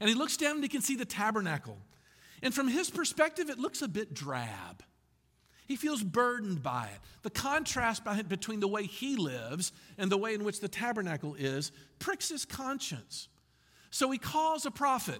And 0.01 0.09
he 0.09 0.15
looks 0.15 0.35
down 0.35 0.55
and 0.55 0.63
he 0.63 0.67
can 0.67 0.81
see 0.81 0.97
the 0.97 1.05
tabernacle. 1.05 1.77
And 2.43 2.53
from 2.53 2.67
his 2.67 2.89
perspective, 2.89 3.49
it 3.49 3.57
looks 3.57 3.81
a 3.81 3.87
bit 3.87 4.13
drab. 4.13 4.83
He 5.67 5.75
feels 5.75 6.01
burdened 6.01 6.63
by 6.63 6.85
it. 6.85 6.99
The 7.23 7.29
contrast 7.29 8.03
between 8.29 8.61
the 8.61 8.67
way 8.67 8.83
he 8.83 9.17
lives 9.17 9.73
and 9.97 10.09
the 10.09 10.17
way 10.17 10.33
in 10.33 10.45
which 10.45 10.61
the 10.61 10.69
tabernacle 10.69 11.35
is 11.35 11.73
pricks 11.99 12.29
his 12.29 12.45
conscience. 12.45 13.27
So 13.89 14.09
he 14.09 14.17
calls 14.17 14.65
a 14.65 14.71
prophet. 14.71 15.19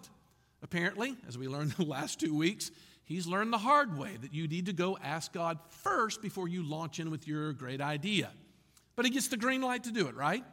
Apparently, 0.64 1.18
as 1.28 1.38
we 1.38 1.48
learned 1.48 1.72
the 1.78 1.84
last 1.84 2.20
two 2.20 2.36
weeks, 2.36 2.72
he's 3.04 3.28
learned 3.28 3.52
the 3.52 3.58
hard 3.58 3.98
way 3.98 4.18
that 4.22 4.34
you 4.34 4.48
need 4.48 4.68
to 4.68 4.74
go 4.74 4.98
ask 5.04 5.34
God 5.34 5.60
first 5.70 6.22
before 6.22 6.48
you 6.48 6.64
launch 6.64 7.00
in 7.00 7.12
with 7.12 7.28
your 7.28 7.52
great 7.52 7.82
idea. 7.82 8.32
But 8.96 9.06
he 9.06 9.12
gets 9.12 9.28
the 9.28 9.38
green 9.38 9.62
light 9.62 9.84
to 9.84 9.92
do 9.92 10.08
it, 10.08 10.16
right? 10.16 10.44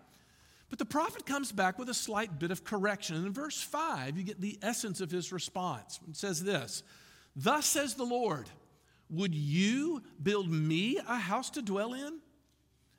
But 0.70 0.80
the 0.80 0.84
prophet 0.84 1.24
comes 1.24 1.52
back 1.52 1.78
with 1.78 1.88
a 1.88 1.94
slight 1.94 2.38
bit 2.40 2.50
of 2.50 2.64
correction. 2.64 3.14
And 3.14 3.26
in 3.26 3.32
verse 3.32 3.62
5, 3.62 4.18
you 4.18 4.24
get 4.24 4.40
the 4.40 4.58
essence 4.60 5.00
of 5.00 5.10
his 5.10 5.32
response. 5.32 6.00
It 6.08 6.16
says 6.16 6.42
this 6.42 6.82
Thus 7.36 7.64
says 7.64 7.94
the 7.94 8.04
Lord, 8.04 8.50
Would 9.10 9.34
you 9.34 10.02
build 10.22 10.50
me 10.50 10.98
a 11.06 11.16
house 11.16 11.50
to 11.50 11.62
dwell 11.62 11.94
in? 11.94 12.20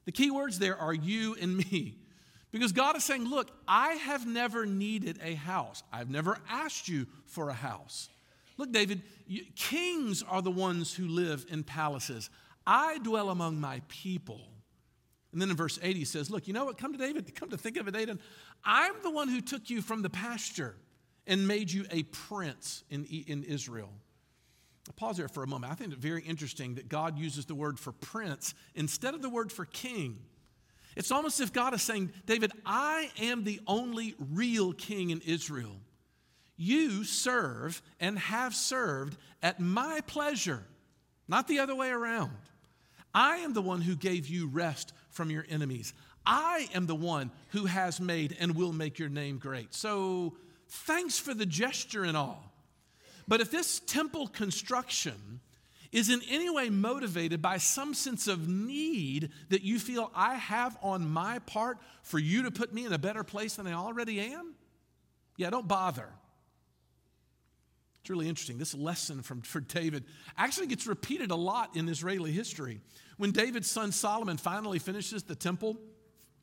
The 0.05 0.11
key 0.11 0.31
words 0.31 0.59
there 0.59 0.77
are 0.77 0.93
you 0.93 1.35
and 1.41 1.57
me. 1.57 1.97
Because 2.51 2.71
God 2.71 2.95
is 2.95 3.03
saying, 3.03 3.25
Look, 3.25 3.51
I 3.67 3.93
have 3.93 4.25
never 4.25 4.65
needed 4.65 5.19
a 5.21 5.33
house, 5.33 5.83
I've 5.91 6.09
never 6.09 6.39
asked 6.49 6.87
you 6.87 7.07
for 7.25 7.49
a 7.49 7.53
house. 7.53 8.09
Look, 8.57 8.71
David, 8.71 9.01
you, 9.27 9.43
kings 9.55 10.23
are 10.23 10.41
the 10.41 10.51
ones 10.51 10.93
who 10.93 11.07
live 11.07 11.45
in 11.49 11.63
palaces. 11.63 12.29
I 12.65 12.99
dwell 12.99 13.29
among 13.29 13.59
my 13.59 13.81
people. 13.89 14.39
And 15.33 15.41
then 15.41 15.49
in 15.49 15.57
verse 15.57 15.77
80 15.81 15.99
he 15.99 16.05
says, 16.05 16.31
Look, 16.31 16.47
you 16.47 16.53
know 16.53 16.63
what? 16.63 16.77
Come 16.77 16.93
to 16.93 16.97
David, 16.97 17.35
come 17.35 17.49
to 17.49 17.57
think 17.57 17.75
of 17.75 17.89
it, 17.89 17.93
David. 17.93 18.19
I'm 18.63 18.93
the 19.03 19.11
one 19.11 19.27
who 19.27 19.41
took 19.41 19.69
you 19.69 19.81
from 19.81 20.01
the 20.01 20.09
pasture 20.09 20.75
and 21.27 21.47
made 21.47 21.69
you 21.69 21.85
a 21.91 22.03
prince 22.03 22.83
in, 22.89 23.03
in 23.03 23.43
Israel. 23.43 23.89
Pause 24.93 25.17
there 25.17 25.27
for 25.27 25.43
a 25.43 25.47
moment. 25.47 25.71
I 25.71 25.75
think 25.75 25.91
it's 25.91 26.01
very 26.01 26.21
interesting 26.23 26.75
that 26.75 26.89
God 26.89 27.17
uses 27.17 27.45
the 27.45 27.55
word 27.55 27.79
for 27.79 27.91
prince 27.91 28.53
instead 28.75 29.13
of 29.13 29.21
the 29.21 29.29
word 29.29 29.51
for 29.51 29.65
king. 29.65 30.19
It's 30.95 31.11
almost 31.11 31.39
as 31.39 31.47
if 31.47 31.53
God 31.53 31.73
is 31.73 31.81
saying, 31.81 32.11
David, 32.25 32.51
I 32.65 33.09
am 33.19 33.43
the 33.43 33.59
only 33.67 34.15
real 34.31 34.73
king 34.73 35.09
in 35.09 35.21
Israel. 35.21 35.75
You 36.55 37.03
serve 37.03 37.81
and 37.99 38.17
have 38.17 38.55
served 38.55 39.17
at 39.43 39.59
my 39.59 40.01
pleasure, 40.07 40.63
not 41.27 41.47
the 41.47 41.59
other 41.59 41.75
way 41.75 41.89
around. 41.89 42.31
I 43.13 43.37
am 43.37 43.53
the 43.53 43.61
one 43.61 43.81
who 43.81 43.95
gave 43.95 44.27
you 44.27 44.47
rest 44.47 44.93
from 45.09 45.29
your 45.29 45.45
enemies. 45.49 45.93
I 46.25 46.69
am 46.73 46.85
the 46.85 46.95
one 46.95 47.31
who 47.49 47.65
has 47.65 47.99
made 47.99 48.35
and 48.39 48.55
will 48.55 48.73
make 48.73 48.97
your 48.97 49.09
name 49.09 49.37
great. 49.37 49.73
So 49.73 50.37
thanks 50.67 51.19
for 51.19 51.33
the 51.33 51.45
gesture 51.45 52.03
and 52.03 52.15
all. 52.15 52.54
But 53.27 53.41
if 53.41 53.51
this 53.51 53.79
temple 53.79 54.27
construction 54.27 55.39
is 55.91 56.09
in 56.09 56.21
any 56.29 56.49
way 56.49 56.69
motivated 56.69 57.41
by 57.41 57.57
some 57.57 57.93
sense 57.93 58.27
of 58.27 58.49
need 58.49 59.29
that 59.49 59.61
you 59.61 59.79
feel 59.79 60.11
I 60.13 60.35
have 60.35 60.77
on 60.81 61.09
my 61.09 61.39
part 61.39 61.77
for 62.03 62.19
you 62.19 62.43
to 62.43 62.51
put 62.51 62.73
me 62.73 62.85
in 62.85 62.93
a 62.93 62.97
better 62.97 63.23
place 63.23 63.55
than 63.55 63.65
I 63.65 63.73
already 63.73 64.19
am, 64.19 64.55
yeah, 65.37 65.49
don't 65.49 65.67
bother. 65.67 66.09
It's 68.01 68.09
really 68.09 68.29
interesting. 68.29 68.57
This 68.57 68.75
lesson 68.75 69.23
from, 69.23 69.41
for 69.41 69.61
David 69.61 70.03
actually 70.37 70.67
gets 70.67 70.85
repeated 70.85 71.31
a 71.31 71.35
lot 71.35 71.75
in 71.75 71.89
Israeli 71.89 72.31
history. 72.31 72.79
When 73.17 73.31
David's 73.31 73.71
son 73.71 73.91
Solomon 73.91 74.37
finally 74.37 74.79
finishes 74.79 75.23
the 75.23 75.33
temple, 75.33 75.77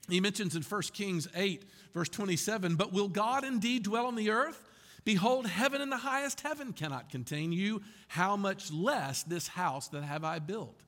he 0.09 0.21
mentions 0.21 0.57
in 0.57 0.63
1 0.63 0.83
Kings 0.95 1.29
8, 1.35 1.65
verse 1.95 2.09
27, 2.09 2.75
But 2.75 2.93
will 2.93 3.09
God 3.09 3.45
indeed 3.45 3.85
dwell 3.85 4.07
on 4.07 4.17
the 4.17 4.31
earth? 4.31 4.61
Behold, 5.05 5.47
heaven 5.47 5.81
and 5.81 5.91
the 5.91 5.97
highest 5.97 6.41
heaven 6.41 6.73
cannot 6.73 7.11
contain 7.11 7.53
you. 7.53 7.83
How 8.09 8.37
much 8.37 8.73
less 8.73 9.23
this 9.25 9.49
house 9.49 9.89
that 9.89 10.05
have 10.05 10.25
I 10.25 10.39
built? 10.39 10.81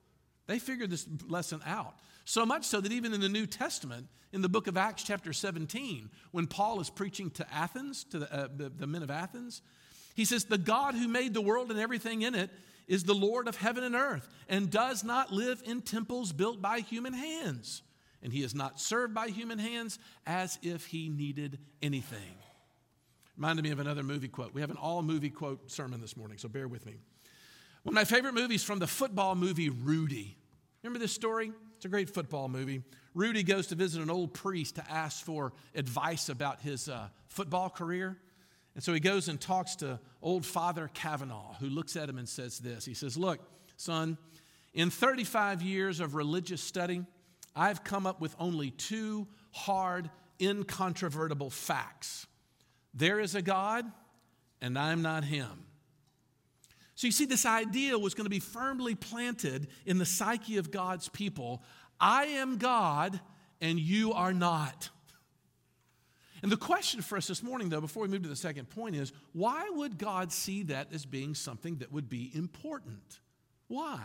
They 0.47 0.59
figured 0.59 0.91
this 0.91 1.07
lesson 1.27 1.61
out. 1.67 1.95
So 2.25 2.47
much 2.47 2.65
so 2.65 2.81
that 2.81 2.93
even 2.93 3.13
in 3.13 3.21
the 3.21 3.29
New 3.29 3.47
Testament, 3.47 4.07
in 4.33 4.43
the 4.43 4.49
book 4.49 4.67
of 4.67 4.77
Acts, 4.77 5.03
chapter 5.03 5.33
17, 5.33 6.11
when 6.31 6.47
Paul 6.47 6.81
is 6.81 6.91
preaching 6.91 7.31
to 7.33 7.55
Athens, 7.55 8.05
to 8.05 8.21
the, 8.21 8.33
uh, 8.33 8.49
the, 8.55 8.69
the 8.69 8.87
men 8.87 9.03
of 9.03 9.11
Athens, 9.11 9.63
he 10.15 10.25
says, 10.25 10.45
The 10.45 10.59
God 10.59 10.95
who 10.95 11.09
made 11.09 11.35
the 11.35 11.41
world 11.41 11.71
and 11.71 11.81
everything 11.81 12.23
in 12.23 12.35
it 12.35 12.51
is 12.87 13.05
the 13.05 13.15
Lord 13.15 13.49
of 13.49 13.57
heaven 13.57 13.85
and 13.85 13.95
earth 13.95 14.29
and 14.49 14.71
does 14.71 15.05
not 15.05 15.33
live 15.33 15.63
in 15.65 15.83
temples 15.83 16.33
built 16.33 16.63
by 16.63 16.81
human 16.81 17.15
hands. 17.15 17.83
And 18.23 18.33
he 18.33 18.43
is 18.43 18.55
not 18.55 18.81
served 18.81 19.15
by 19.15 19.29
human 19.29 19.59
hands 19.59 19.99
as 20.27 20.59
if 20.63 20.87
he 20.87 21.09
needed 21.09 21.59
anything. 21.83 22.37
Reminded 23.37 23.65
me 23.65 23.71
of 23.71 23.81
another 23.81 24.03
movie 24.03 24.29
quote. 24.29 24.55
We 24.55 24.61
have 24.61 24.71
an 24.71 24.77
all 24.77 25.03
movie 25.03 25.31
quote 25.31 25.71
sermon 25.71 26.01
this 26.01 26.17
morning, 26.17 26.39
so 26.39 26.49
bear 26.49 26.69
with 26.69 26.87
me. 26.87 26.95
One 27.83 27.93
of 27.93 27.95
my 27.95 28.05
favorite 28.05 28.35
movies 28.35 28.63
from 28.63 28.79
the 28.79 28.87
football 28.87 29.35
movie 29.35 29.71
Rudy. 29.71 30.37
Remember 30.83 31.01
this 31.01 31.13
story? 31.13 31.51
It's 31.77 31.85
a 31.85 31.89
great 31.89 32.09
football 32.09 32.49
movie. 32.49 32.83
Rudy 33.13 33.43
goes 33.43 33.67
to 33.69 33.75
visit 33.75 34.03
an 34.03 34.11
old 34.11 34.35
priest 34.35 34.77
to 34.77 34.91
ask 34.91 35.25
for 35.25 35.53
advice 35.75 36.29
about 36.29 36.61
his 36.61 36.89
uh, 36.89 37.09
football 37.27 37.69
career. 37.69 38.19
And 38.75 38.83
so 38.83 38.93
he 38.93 39.01
goes 39.01 39.29
and 39.29 39.41
talks 39.41 39.77
to 39.77 39.99
old 40.23 40.47
Father 40.47 40.91
Cavanaugh, 40.95 41.55
who 41.55 41.67
looks 41.67 41.97
at 41.97 42.09
him 42.09 42.19
and 42.19 42.29
says 42.29 42.59
this 42.59 42.85
He 42.85 42.95
says, 42.95 43.17
Look, 43.17 43.41
son, 43.77 44.17
in 44.73 44.91
35 44.91 45.61
years 45.61 46.01
of 46.01 46.15
religious 46.15 46.61
study, 46.61 47.05
I've 47.57 47.83
come 47.83 48.07
up 48.07 48.21
with 48.21 48.35
only 48.39 48.71
two 48.71 49.27
hard, 49.53 50.11
incontrovertible 50.41 51.51
facts 51.51 52.27
there 52.95 53.21
is 53.21 53.35
a 53.35 53.43
God, 53.43 53.85
and 54.61 54.79
I'm 54.79 55.03
not 55.03 55.25
him. 55.25 55.67
So 56.95 57.09
you 57.09 57.13
see, 57.13 57.25
this 57.25 57.45
idea 57.45 57.99
was 57.99 58.15
going 58.15 58.27
to 58.27 58.31
be 58.31 58.41
firmly 58.41 58.95
planted 58.95 59.67
in 59.85 59.99
the 59.99 60.07
psyche 60.07 60.59
of 60.59 60.71
God's 60.71 61.09
people 61.09 61.63
I 62.01 62.25
am 62.25 62.59
God, 62.59 63.21
and 63.61 63.79
you 63.79 64.13
are 64.13 64.33
not. 64.33 64.91
And 66.43 66.53
the 66.53 66.57
question 66.57 67.01
for 67.01 67.17
us 67.17 67.27
this 67.27 67.43
morning, 67.43 67.71
though, 67.71 67.81
before 67.81 68.03
we 68.03 68.09
move 68.09 68.23
to 68.25 68.29
the 68.29 68.37
second 68.37 68.69
point, 68.69 68.97
is 68.97 69.13
why 69.33 69.71
would 69.71 69.97
God 69.97 70.31
see 70.31 70.65
that 70.65 70.93
as 70.93 71.07
being 71.07 71.35
something 71.35 71.77
that 71.77 71.91
would 71.91 72.11
be 72.11 72.31
important? 72.35 73.21
Why? 73.69 74.03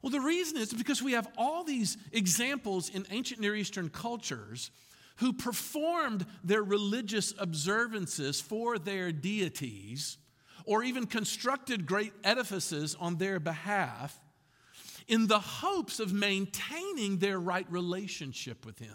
Well, 0.00 0.10
the 0.10 0.20
reason 0.20 0.56
is 0.56 0.72
because 0.72 1.02
we 1.02 1.12
have 1.12 1.28
all 1.36 1.64
these 1.64 1.98
examples 2.12 2.88
in 2.88 3.06
ancient 3.10 3.40
Near 3.40 3.54
Eastern 3.54 3.90
cultures 3.90 4.70
who 5.16 5.32
performed 5.32 6.26
their 6.44 6.62
religious 6.62 7.34
observances 7.38 8.40
for 8.40 8.78
their 8.78 9.12
deities 9.12 10.18
or 10.64 10.82
even 10.82 11.06
constructed 11.06 11.86
great 11.86 12.12
edifices 12.24 12.96
on 12.98 13.16
their 13.16 13.40
behalf 13.40 14.20
in 15.08 15.28
the 15.28 15.38
hopes 15.38 16.00
of 16.00 16.12
maintaining 16.12 17.18
their 17.18 17.38
right 17.38 17.66
relationship 17.70 18.66
with 18.66 18.78
Him. 18.78 18.90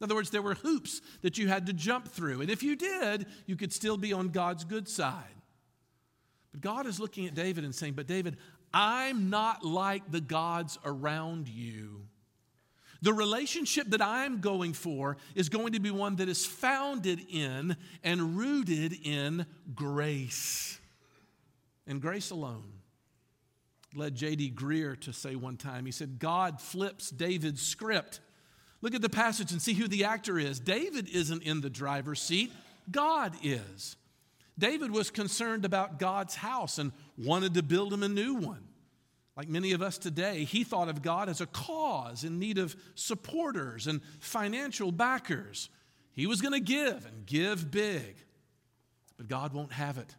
In 0.00 0.04
other 0.04 0.16
words, 0.16 0.30
there 0.30 0.42
were 0.42 0.54
hoops 0.54 1.00
that 1.22 1.38
you 1.38 1.46
had 1.46 1.66
to 1.66 1.72
jump 1.72 2.08
through. 2.08 2.40
And 2.40 2.50
if 2.50 2.64
you 2.64 2.74
did, 2.74 3.26
you 3.46 3.54
could 3.54 3.72
still 3.72 3.96
be 3.96 4.12
on 4.12 4.30
God's 4.30 4.64
good 4.64 4.88
side. 4.88 5.22
But 6.50 6.60
God 6.60 6.86
is 6.86 6.98
looking 6.98 7.26
at 7.26 7.34
David 7.34 7.62
and 7.62 7.72
saying, 7.72 7.92
But 7.94 8.08
David, 8.08 8.36
I'm 8.74 9.30
not 9.30 9.64
like 9.64 10.10
the 10.10 10.20
gods 10.20 10.76
around 10.84 11.48
you. 11.48 12.08
The 13.02 13.12
relationship 13.12 13.88
that 13.88 14.00
I'm 14.00 14.40
going 14.40 14.72
for 14.72 15.16
is 15.34 15.48
going 15.48 15.72
to 15.72 15.80
be 15.80 15.90
one 15.90 16.16
that 16.16 16.28
is 16.28 16.46
founded 16.46 17.20
in 17.30 17.76
and 18.02 18.36
rooted 18.36 18.96
in 19.04 19.44
grace. 19.74 20.78
And 21.86 22.00
grace 22.00 22.30
alone. 22.30 22.64
Led 23.94 24.14
J.D. 24.14 24.52
Greear 24.52 24.98
to 25.00 25.12
say 25.12 25.34
one 25.34 25.58
time, 25.58 25.84
he 25.84 25.92
said, 25.92 26.18
God 26.18 26.60
flips 26.60 27.10
David's 27.10 27.60
script 27.60 28.20
Look 28.82 28.94
at 28.94 29.00
the 29.00 29.08
passage 29.08 29.52
and 29.52 29.62
see 29.62 29.74
who 29.74 29.86
the 29.88 30.04
actor 30.04 30.38
is. 30.38 30.58
David 30.58 31.08
isn't 31.08 31.44
in 31.44 31.60
the 31.60 31.70
driver's 31.70 32.20
seat, 32.20 32.52
God 32.90 33.32
is. 33.42 33.96
David 34.58 34.90
was 34.90 35.10
concerned 35.10 35.64
about 35.64 35.98
God's 35.98 36.34
house 36.34 36.78
and 36.78 36.92
wanted 37.16 37.54
to 37.54 37.62
build 37.62 37.92
him 37.92 38.02
a 38.02 38.08
new 38.08 38.34
one. 38.34 38.64
Like 39.36 39.48
many 39.48 39.72
of 39.72 39.80
us 39.80 39.96
today, 39.96 40.44
he 40.44 40.62
thought 40.62 40.88
of 40.88 41.02
God 41.02 41.28
as 41.28 41.40
a 41.40 41.46
cause 41.46 42.22
in 42.22 42.38
need 42.38 42.58
of 42.58 42.76
supporters 42.94 43.86
and 43.86 44.02
financial 44.20 44.92
backers. 44.92 45.70
He 46.12 46.26
was 46.26 46.42
going 46.42 46.52
to 46.52 46.60
give 46.60 47.06
and 47.06 47.24
give 47.24 47.70
big, 47.70 48.16
but 49.16 49.28
God 49.28 49.54
won't 49.54 49.72
have 49.72 49.96
it. 49.96 50.14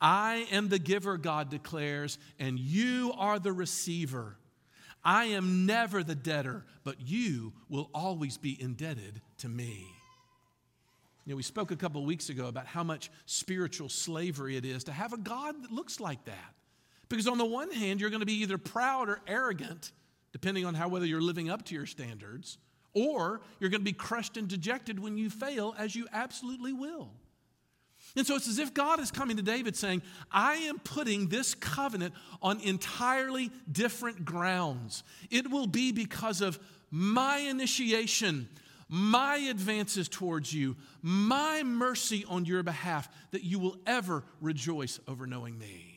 I 0.00 0.46
am 0.50 0.68
the 0.68 0.78
giver, 0.78 1.16
God 1.16 1.48
declares, 1.48 2.18
and 2.38 2.58
you 2.58 3.14
are 3.16 3.38
the 3.38 3.52
receiver. 3.52 4.36
I 5.04 5.26
am 5.26 5.64
never 5.64 6.02
the 6.04 6.14
debtor, 6.14 6.64
but 6.84 6.96
you 7.00 7.52
will 7.68 7.88
always 7.94 8.36
be 8.36 8.60
indebted 8.60 9.22
to 9.38 9.48
me. 9.48 9.86
You 11.24 11.32
know, 11.32 11.36
we 11.36 11.42
spoke 11.42 11.70
a 11.70 11.76
couple 11.76 12.04
weeks 12.04 12.28
ago 12.28 12.46
about 12.46 12.66
how 12.66 12.82
much 12.82 13.10
spiritual 13.26 13.88
slavery 13.88 14.56
it 14.56 14.64
is 14.64 14.84
to 14.84 14.92
have 14.92 15.12
a 15.12 15.16
God 15.18 15.62
that 15.62 15.70
looks 15.70 16.00
like 16.00 16.24
that. 16.24 16.54
Because 17.12 17.28
on 17.28 17.36
the 17.36 17.44
one 17.44 17.70
hand, 17.70 18.00
you're 18.00 18.08
going 18.08 18.20
to 18.20 18.26
be 18.26 18.40
either 18.40 18.56
proud 18.56 19.10
or 19.10 19.20
arrogant, 19.26 19.92
depending 20.32 20.64
on 20.64 20.72
how 20.72 20.88
whether 20.88 21.04
you're 21.04 21.20
living 21.20 21.50
up 21.50 21.62
to 21.66 21.74
your 21.74 21.84
standards, 21.84 22.56
or 22.94 23.42
you're 23.60 23.68
going 23.68 23.82
to 23.82 23.84
be 23.84 23.92
crushed 23.92 24.38
and 24.38 24.48
dejected 24.48 24.98
when 24.98 25.18
you 25.18 25.28
fail, 25.28 25.74
as 25.76 25.94
you 25.94 26.08
absolutely 26.10 26.72
will. 26.72 27.10
And 28.16 28.26
so 28.26 28.34
it's 28.34 28.48
as 28.48 28.58
if 28.58 28.72
God 28.72 28.98
is 28.98 29.10
coming 29.10 29.36
to 29.36 29.42
David 29.42 29.76
saying, 29.76 30.00
I 30.30 30.54
am 30.54 30.78
putting 30.78 31.28
this 31.28 31.54
covenant 31.54 32.14
on 32.40 32.60
entirely 32.60 33.50
different 33.70 34.24
grounds. 34.24 35.04
It 35.30 35.50
will 35.50 35.66
be 35.66 35.92
because 35.92 36.40
of 36.40 36.58
my 36.90 37.40
initiation, 37.40 38.48
my 38.88 39.36
advances 39.36 40.08
towards 40.08 40.50
you, 40.54 40.76
my 41.02 41.62
mercy 41.62 42.24
on 42.26 42.46
your 42.46 42.62
behalf, 42.62 43.10
that 43.32 43.44
you 43.44 43.58
will 43.58 43.76
ever 43.86 44.24
rejoice 44.40 44.98
over 45.06 45.26
knowing 45.26 45.58
me. 45.58 45.91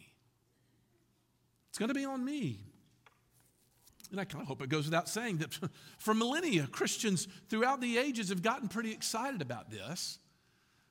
It's 1.75 1.77
going 1.77 1.89
to 1.89 1.94
be 1.94 2.05
on 2.05 2.24
me. 2.24 2.58
And 4.10 4.17
I 4.17 4.24
kind 4.24 4.41
of 4.41 4.48
hope 4.48 4.62
it 4.62 4.70
goes 4.70 4.86
without 4.86 5.10
saying 5.10 5.39
that 5.39 5.60
for 5.98 6.13
millennia, 6.13 6.67
Christians 6.67 7.27
throughout 7.50 7.82
the 7.82 7.98
ages 7.98 8.29
have 8.29 8.41
gotten 8.41 8.70
pretty 8.70 8.94
excited 8.94 9.41
about 9.41 9.70
this 9.70 10.17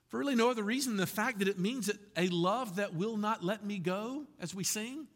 for 0.08 0.18
really 0.18 0.34
no 0.34 0.50
other 0.50 0.62
reason 0.62 0.92
than 0.92 1.00
the 1.00 1.06
fact 1.06 1.38
that 1.38 1.48
it 1.48 1.58
means 1.58 1.86
that 1.86 1.96
a 2.18 2.28
love 2.28 2.76
that 2.76 2.92
will 2.92 3.16
not 3.16 3.42
let 3.42 3.64
me 3.64 3.78
go, 3.78 4.26
as 4.38 4.54
we 4.54 4.62
sing, 4.62 5.06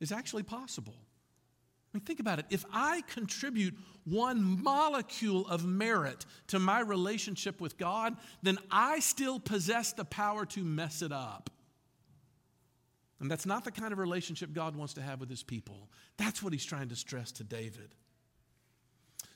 is 0.00 0.12
actually 0.12 0.44
possible. 0.44 0.94
I 0.96 1.98
mean, 1.98 2.04
think 2.06 2.18
about 2.18 2.38
it. 2.38 2.46
If 2.48 2.64
I 2.72 3.02
contribute 3.02 3.74
one 4.04 4.62
molecule 4.62 5.46
of 5.46 5.66
merit 5.66 6.24
to 6.46 6.58
my 6.58 6.80
relationship 6.80 7.60
with 7.60 7.76
God, 7.76 8.16
then 8.42 8.56
I 8.70 9.00
still 9.00 9.38
possess 9.38 9.92
the 9.92 10.06
power 10.06 10.46
to 10.46 10.64
mess 10.64 11.02
it 11.02 11.12
up. 11.12 11.50
And 13.22 13.30
that's 13.30 13.46
not 13.46 13.64
the 13.64 13.70
kind 13.70 13.92
of 13.92 14.00
relationship 14.00 14.52
God 14.52 14.74
wants 14.74 14.94
to 14.94 15.00
have 15.00 15.20
with 15.20 15.30
his 15.30 15.44
people. 15.44 15.88
That's 16.16 16.42
what 16.42 16.52
he's 16.52 16.64
trying 16.64 16.88
to 16.88 16.96
stress 16.96 17.30
to 17.32 17.44
David. 17.44 17.94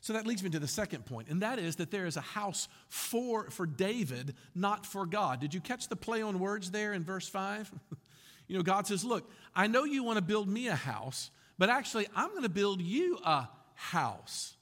So 0.00 0.12
that 0.12 0.26
leads 0.26 0.42
me 0.42 0.50
to 0.50 0.58
the 0.58 0.66
second 0.66 1.06
point, 1.06 1.28
and 1.28 1.40
that 1.42 1.60
is 1.60 1.76
that 1.76 1.92
there 1.92 2.04
is 2.04 2.16
a 2.16 2.20
house 2.20 2.66
for, 2.88 3.48
for 3.48 3.64
David, 3.64 4.34
not 4.56 4.84
for 4.84 5.06
God. 5.06 5.40
Did 5.40 5.54
you 5.54 5.60
catch 5.60 5.88
the 5.88 5.94
play 5.94 6.20
on 6.20 6.40
words 6.40 6.72
there 6.72 6.92
in 6.94 7.04
verse 7.04 7.28
5? 7.28 7.72
you 8.48 8.56
know, 8.56 8.62
God 8.64 8.88
says, 8.88 9.04
Look, 9.04 9.30
I 9.54 9.68
know 9.68 9.84
you 9.84 10.02
want 10.02 10.16
to 10.16 10.22
build 10.22 10.48
me 10.48 10.66
a 10.66 10.74
house, 10.74 11.30
but 11.56 11.70
actually, 11.70 12.08
I'm 12.14 12.30
going 12.30 12.42
to 12.42 12.48
build 12.48 12.82
you 12.82 13.18
a 13.24 13.48
house. 13.74 14.56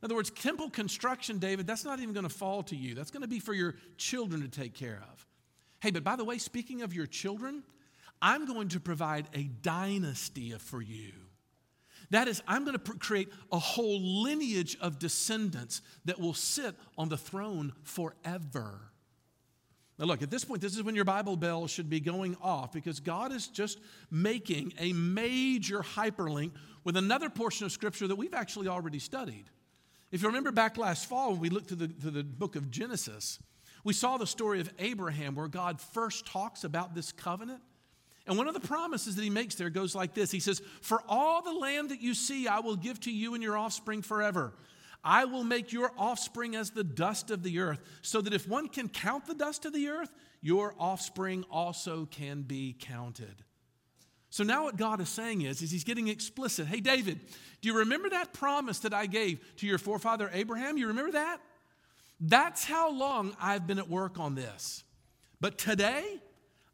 In 0.00 0.06
other 0.06 0.14
words, 0.14 0.30
temple 0.30 0.70
construction, 0.70 1.38
David, 1.38 1.66
that's 1.66 1.84
not 1.84 1.98
even 1.98 2.14
going 2.14 2.28
to 2.28 2.34
fall 2.34 2.62
to 2.64 2.76
you. 2.76 2.94
That's 2.94 3.10
going 3.10 3.22
to 3.22 3.28
be 3.28 3.40
for 3.40 3.54
your 3.54 3.74
children 3.96 4.42
to 4.42 4.48
take 4.48 4.74
care 4.74 5.02
of. 5.12 5.26
Hey, 5.80 5.90
but 5.90 6.04
by 6.04 6.14
the 6.14 6.24
way, 6.24 6.38
speaking 6.38 6.82
of 6.82 6.94
your 6.94 7.06
children, 7.06 7.64
I'm 8.20 8.46
going 8.46 8.68
to 8.68 8.80
provide 8.80 9.28
a 9.34 9.44
dynasty 9.44 10.50
for 10.52 10.80
you. 10.80 11.12
That 12.10 12.28
is, 12.28 12.42
I'm 12.46 12.64
going 12.64 12.78
to 12.78 12.92
create 12.98 13.28
a 13.50 13.58
whole 13.58 14.00
lineage 14.22 14.76
of 14.80 14.98
descendants 14.98 15.82
that 16.04 16.20
will 16.20 16.34
sit 16.34 16.74
on 16.96 17.08
the 17.08 17.16
throne 17.16 17.72
forever. 17.82 18.92
Now, 19.98 20.04
look, 20.04 20.22
at 20.22 20.30
this 20.30 20.44
point, 20.44 20.60
this 20.60 20.76
is 20.76 20.82
when 20.82 20.94
your 20.94 21.04
Bible 21.04 21.36
bell 21.36 21.66
should 21.66 21.88
be 21.88 22.00
going 22.00 22.36
off 22.42 22.72
because 22.72 23.00
God 23.00 23.32
is 23.32 23.48
just 23.48 23.80
making 24.10 24.74
a 24.78 24.92
major 24.92 25.80
hyperlink 25.80 26.52
with 26.84 26.96
another 26.96 27.30
portion 27.30 27.64
of 27.64 27.72
Scripture 27.72 28.06
that 28.06 28.16
we've 28.16 28.34
actually 28.34 28.68
already 28.68 28.98
studied. 28.98 29.46
If 30.12 30.22
you 30.22 30.28
remember 30.28 30.52
back 30.52 30.76
last 30.76 31.08
fall 31.08 31.32
when 31.32 31.40
we 31.40 31.48
looked 31.48 31.70
to 31.70 31.74
the, 31.74 31.88
to 31.88 32.10
the 32.10 32.22
book 32.22 32.56
of 32.56 32.70
Genesis, 32.70 33.38
we 33.84 33.92
saw 33.92 34.18
the 34.18 34.26
story 34.26 34.60
of 34.60 34.70
Abraham 34.78 35.34
where 35.34 35.48
God 35.48 35.80
first 35.80 36.26
talks 36.26 36.62
about 36.62 36.94
this 36.94 37.10
covenant. 37.10 37.62
And 38.26 38.36
one 38.36 38.48
of 38.48 38.54
the 38.54 38.60
promises 38.60 39.14
that 39.14 39.22
he 39.22 39.30
makes 39.30 39.54
there 39.54 39.70
goes 39.70 39.94
like 39.94 40.14
this 40.14 40.30
He 40.30 40.40
says, 40.40 40.60
For 40.80 41.02
all 41.08 41.42
the 41.42 41.52
land 41.52 41.90
that 41.90 42.00
you 42.00 42.14
see, 42.14 42.48
I 42.48 42.60
will 42.60 42.76
give 42.76 43.00
to 43.00 43.10
you 43.10 43.34
and 43.34 43.42
your 43.42 43.56
offspring 43.56 44.02
forever. 44.02 44.52
I 45.04 45.24
will 45.24 45.44
make 45.44 45.72
your 45.72 45.92
offspring 45.96 46.56
as 46.56 46.70
the 46.70 46.82
dust 46.82 47.30
of 47.30 47.44
the 47.44 47.60
earth, 47.60 47.80
so 48.02 48.20
that 48.20 48.34
if 48.34 48.48
one 48.48 48.68
can 48.68 48.88
count 48.88 49.26
the 49.26 49.34
dust 49.34 49.64
of 49.64 49.72
the 49.72 49.88
earth, 49.88 50.10
your 50.42 50.74
offspring 50.80 51.44
also 51.50 52.06
can 52.06 52.42
be 52.42 52.76
counted. 52.78 53.44
So 54.30 54.42
now 54.42 54.64
what 54.64 54.76
God 54.76 55.00
is 55.00 55.08
saying 55.08 55.42
is, 55.42 55.62
is 55.62 55.70
he's 55.70 55.84
getting 55.84 56.08
explicit. 56.08 56.66
Hey, 56.66 56.80
David, 56.80 57.20
do 57.60 57.68
you 57.68 57.78
remember 57.78 58.10
that 58.10 58.32
promise 58.32 58.80
that 58.80 58.92
I 58.92 59.06
gave 59.06 59.38
to 59.58 59.66
your 59.66 59.78
forefather 59.78 60.28
Abraham? 60.32 60.76
You 60.76 60.88
remember 60.88 61.12
that? 61.12 61.38
That's 62.20 62.64
how 62.64 62.90
long 62.90 63.36
I've 63.40 63.66
been 63.66 63.78
at 63.78 63.88
work 63.88 64.18
on 64.18 64.34
this. 64.34 64.82
But 65.40 65.56
today, 65.56 66.20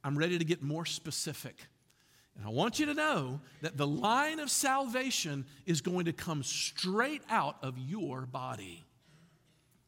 I'm 0.04 0.16
ready 0.16 0.38
to 0.38 0.44
get 0.44 0.62
more 0.62 0.84
specific. 0.84 1.56
And 2.36 2.46
I 2.46 2.48
want 2.48 2.78
you 2.78 2.86
to 2.86 2.94
know 2.94 3.40
that 3.60 3.76
the 3.76 3.86
line 3.86 4.40
of 4.40 4.50
salvation 4.50 5.44
is 5.66 5.80
going 5.80 6.06
to 6.06 6.12
come 6.12 6.42
straight 6.42 7.22
out 7.28 7.56
of 7.62 7.78
your 7.78 8.26
body. 8.26 8.84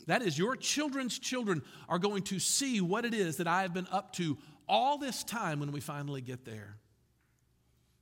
That 0.07 0.23
is, 0.23 0.39
your 0.39 0.55
children's 0.57 1.19
children 1.19 1.63
are 1.89 1.99
going 1.99 2.23
to 2.25 2.39
see 2.39 2.81
what 2.81 3.07
it 3.07 3.15
is 3.15 3.39
that 3.39 3.47
I 3.47 3.63
have 3.63 3.73
been 3.73 3.89
up 3.91 4.13
to 4.15 4.37
all 4.69 4.99
this 4.99 5.25
time 5.25 5.61
when 5.61 5.73
we 5.73 5.81
finally 5.81 6.21
get 6.21 6.45
there. 6.45 6.77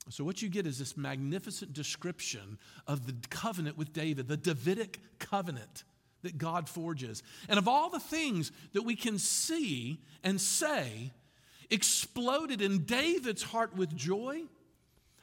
So, 0.08 0.24
what 0.24 0.42
you 0.42 0.48
get 0.48 0.66
is 0.66 0.80
this 0.80 0.96
magnificent 0.96 1.72
description 1.72 2.58
of 2.88 3.06
the 3.06 3.14
covenant 3.28 3.78
with 3.78 3.92
David, 3.92 4.26
the 4.26 4.36
Davidic 4.36 4.98
covenant 5.20 5.84
that 6.22 6.38
God 6.38 6.68
forges. 6.68 7.22
And 7.48 7.56
of 7.56 7.68
all 7.68 7.88
the 7.88 8.00
things 8.00 8.50
that 8.72 8.82
we 8.82 8.96
can 8.96 9.18
see 9.18 10.00
and 10.24 10.40
say 10.40 11.12
exploded 11.72 12.60
in 12.60 12.84
David's 12.84 13.42
heart 13.42 13.74
with 13.74 13.96
joy, 13.96 14.42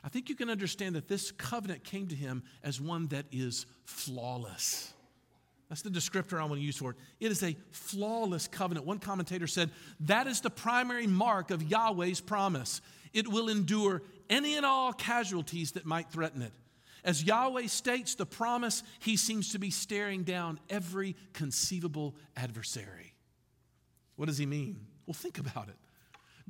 I 0.03 0.09
think 0.09 0.29
you 0.29 0.35
can 0.35 0.49
understand 0.49 0.95
that 0.95 1.07
this 1.07 1.31
covenant 1.31 1.83
came 1.83 2.07
to 2.07 2.15
him 2.15 2.43
as 2.63 2.81
one 2.81 3.07
that 3.07 3.25
is 3.31 3.65
flawless. 3.85 4.93
That's 5.69 5.83
the 5.83 5.91
descriptor 5.91 6.39
I 6.39 6.45
want 6.45 6.55
to 6.55 6.65
use 6.65 6.77
for 6.77 6.91
it. 6.91 6.97
It 7.19 7.31
is 7.31 7.43
a 7.43 7.55
flawless 7.71 8.47
covenant. 8.47 8.87
One 8.87 8.97
commentator 8.97 9.45
said 9.45 9.69
that 10.01 10.25
is 10.25 10.41
the 10.41 10.49
primary 10.49 11.05
mark 11.05 11.51
of 11.51 11.61
Yahweh's 11.61 12.21
promise. 12.21 12.81
It 13.13 13.27
will 13.27 13.49
endure 13.49 14.01
any 14.29 14.55
and 14.55 14.65
all 14.65 14.93
casualties 14.93 15.73
that 15.73 15.85
might 15.85 16.09
threaten 16.09 16.41
it. 16.41 16.53
As 17.03 17.23
Yahweh 17.23 17.67
states 17.67 18.15
the 18.15 18.25
promise, 18.25 18.83
he 18.99 19.15
seems 19.15 19.51
to 19.51 19.59
be 19.59 19.69
staring 19.69 20.23
down 20.23 20.59
every 20.69 21.15
conceivable 21.33 22.15
adversary. 22.35 23.13
What 24.15 24.25
does 24.25 24.37
he 24.37 24.45
mean? 24.45 24.87
Well, 25.05 25.13
think 25.13 25.37
about 25.37 25.69
it. 25.69 25.77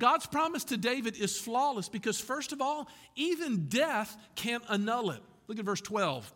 God's 0.00 0.26
promise 0.26 0.64
to 0.64 0.78
David 0.78 1.16
is 1.16 1.38
flawless 1.38 1.88
because, 1.88 2.18
first 2.18 2.52
of 2.52 2.60
all, 2.60 2.88
even 3.14 3.66
death 3.68 4.16
can't 4.34 4.64
annul 4.68 5.10
it. 5.10 5.22
Look 5.46 5.58
at 5.58 5.64
verse 5.64 5.82
12. 5.82 6.32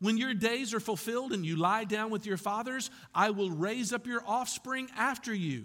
When 0.00 0.18
your 0.18 0.34
days 0.34 0.74
are 0.74 0.80
fulfilled 0.80 1.32
and 1.32 1.46
you 1.46 1.54
lie 1.56 1.84
down 1.84 2.10
with 2.10 2.26
your 2.26 2.36
fathers, 2.36 2.90
I 3.14 3.30
will 3.30 3.50
raise 3.50 3.92
up 3.92 4.06
your 4.06 4.22
offspring 4.26 4.88
after 4.96 5.32
you. 5.32 5.64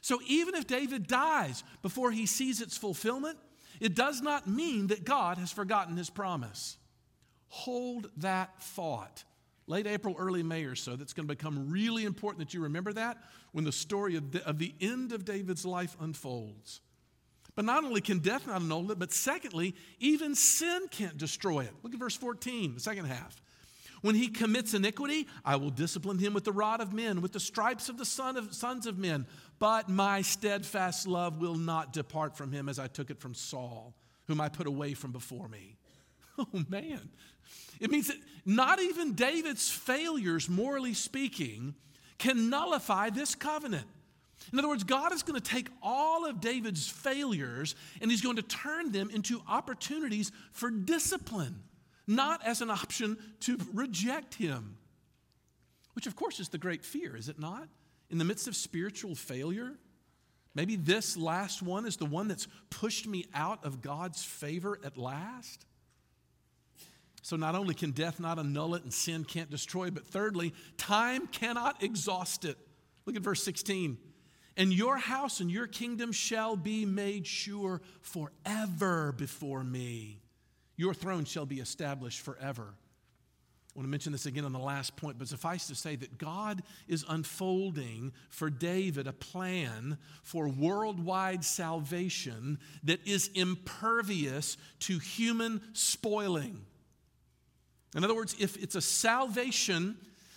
So 0.00 0.18
even 0.26 0.56
if 0.56 0.66
David 0.66 1.06
dies 1.06 1.62
before 1.80 2.10
he 2.10 2.26
sees 2.26 2.60
its 2.60 2.76
fulfillment, 2.76 3.38
it 3.80 3.94
does 3.94 4.20
not 4.20 4.48
mean 4.48 4.88
that 4.88 5.04
God 5.04 5.38
has 5.38 5.52
forgotten 5.52 5.96
his 5.96 6.10
promise. 6.10 6.76
Hold 7.48 8.10
that 8.16 8.60
thought 8.60 9.22
late 9.68 9.86
April, 9.86 10.14
early 10.18 10.42
May 10.42 10.64
or 10.64 10.74
so, 10.74 10.96
that's 10.96 11.12
going 11.12 11.28
to 11.28 11.34
become 11.34 11.70
really 11.70 12.04
important 12.04 12.46
that 12.46 12.54
you 12.54 12.62
remember 12.62 12.92
that 12.94 13.18
when 13.52 13.64
the 13.64 13.72
story 13.72 14.16
of 14.16 14.32
the, 14.32 14.46
of 14.46 14.58
the 14.58 14.74
end 14.80 15.12
of 15.12 15.24
David's 15.24 15.64
life 15.64 15.96
unfolds. 16.00 16.80
But 17.54 17.64
not 17.64 17.84
only 17.84 18.00
can 18.00 18.20
death 18.20 18.46
not 18.46 18.62
annul 18.62 18.90
it, 18.92 18.98
but 18.98 19.12
secondly, 19.12 19.74
even 19.98 20.34
sin 20.34 20.86
can't 20.90 21.18
destroy 21.18 21.60
it. 21.60 21.72
Look 21.82 21.92
at 21.92 21.98
verse 21.98 22.16
14, 22.16 22.74
the 22.74 22.80
second 22.80 23.06
half. 23.06 23.42
When 24.00 24.14
he 24.14 24.28
commits 24.28 24.74
iniquity, 24.74 25.26
I 25.44 25.56
will 25.56 25.70
discipline 25.70 26.18
him 26.18 26.34
with 26.34 26.44
the 26.44 26.52
rod 26.52 26.80
of 26.80 26.92
men, 26.92 27.20
with 27.20 27.32
the 27.32 27.40
stripes 27.40 27.88
of 27.88 27.98
the 27.98 28.04
son 28.04 28.36
of, 28.36 28.54
sons 28.54 28.86
of 28.86 28.96
men. 28.96 29.26
But 29.58 29.88
my 29.88 30.22
steadfast 30.22 31.08
love 31.08 31.38
will 31.40 31.56
not 31.56 31.92
depart 31.92 32.36
from 32.36 32.52
him 32.52 32.68
as 32.68 32.78
I 32.78 32.86
took 32.86 33.10
it 33.10 33.18
from 33.18 33.34
Saul, 33.34 33.94
whom 34.28 34.40
I 34.40 34.48
put 34.48 34.66
away 34.66 34.94
from 34.94 35.12
before 35.12 35.48
me. 35.48 35.76
Oh, 36.40 36.46
man. 36.68 37.08
It 37.80 37.90
means 37.90 38.08
that 38.08 38.16
not 38.44 38.80
even 38.80 39.14
David's 39.14 39.70
failures, 39.70 40.48
morally 40.48 40.94
speaking, 40.94 41.74
can 42.18 42.50
nullify 42.50 43.10
this 43.10 43.34
covenant. 43.34 43.86
In 44.52 44.58
other 44.58 44.68
words, 44.68 44.84
God 44.84 45.12
is 45.12 45.22
going 45.22 45.40
to 45.40 45.46
take 45.46 45.68
all 45.82 46.24
of 46.24 46.40
David's 46.40 46.88
failures 46.88 47.74
and 48.00 48.10
he's 48.10 48.22
going 48.22 48.36
to 48.36 48.42
turn 48.42 48.92
them 48.92 49.10
into 49.10 49.42
opportunities 49.48 50.32
for 50.52 50.70
discipline, 50.70 51.62
not 52.06 52.44
as 52.46 52.62
an 52.62 52.70
option 52.70 53.18
to 53.40 53.58
reject 53.74 54.34
him. 54.34 54.76
Which, 55.94 56.06
of 56.06 56.16
course, 56.16 56.40
is 56.40 56.48
the 56.48 56.58
great 56.58 56.84
fear, 56.84 57.16
is 57.16 57.28
it 57.28 57.38
not? 57.38 57.68
In 58.10 58.18
the 58.18 58.24
midst 58.24 58.48
of 58.48 58.56
spiritual 58.56 59.14
failure, 59.14 59.72
maybe 60.54 60.76
this 60.76 61.16
last 61.16 61.60
one 61.60 61.84
is 61.84 61.96
the 61.96 62.06
one 62.06 62.28
that's 62.28 62.48
pushed 62.70 63.06
me 63.06 63.26
out 63.34 63.64
of 63.64 63.82
God's 63.82 64.24
favor 64.24 64.78
at 64.84 64.96
last. 64.96 65.66
So, 67.22 67.36
not 67.36 67.54
only 67.54 67.74
can 67.74 67.90
death 67.90 68.20
not 68.20 68.38
annul 68.38 68.74
it 68.74 68.84
and 68.84 68.92
sin 68.92 69.24
can't 69.24 69.50
destroy 69.50 69.90
but 69.90 70.06
thirdly, 70.06 70.54
time 70.76 71.26
cannot 71.26 71.82
exhaust 71.82 72.44
it. 72.44 72.56
Look 73.06 73.16
at 73.16 73.22
verse 73.22 73.42
16. 73.42 73.98
And 74.56 74.72
your 74.72 74.96
house 74.96 75.40
and 75.40 75.50
your 75.50 75.66
kingdom 75.68 76.10
shall 76.10 76.56
be 76.56 76.84
made 76.84 77.26
sure 77.26 77.80
forever 78.00 79.12
before 79.12 79.62
me. 79.62 80.20
Your 80.76 80.94
throne 80.94 81.24
shall 81.24 81.46
be 81.46 81.60
established 81.60 82.20
forever. 82.20 82.74
I 83.74 83.78
want 83.78 83.86
to 83.86 83.90
mention 83.90 84.10
this 84.10 84.26
again 84.26 84.44
on 84.44 84.52
the 84.52 84.58
last 84.58 84.96
point, 84.96 85.18
but 85.18 85.28
suffice 85.28 85.68
to 85.68 85.74
say 85.76 85.94
that 85.96 86.18
God 86.18 86.62
is 86.88 87.04
unfolding 87.08 88.12
for 88.30 88.50
David 88.50 89.06
a 89.06 89.12
plan 89.12 89.98
for 90.24 90.48
worldwide 90.48 91.44
salvation 91.44 92.58
that 92.82 93.06
is 93.06 93.30
impervious 93.34 94.56
to 94.80 94.98
human 94.98 95.60
spoiling. 95.74 96.64
In 97.94 98.04
other 98.04 98.14
words, 98.14 98.36
if 98.38 98.56
it's 98.62 98.74
a 98.74 98.80
salvation 98.80 99.96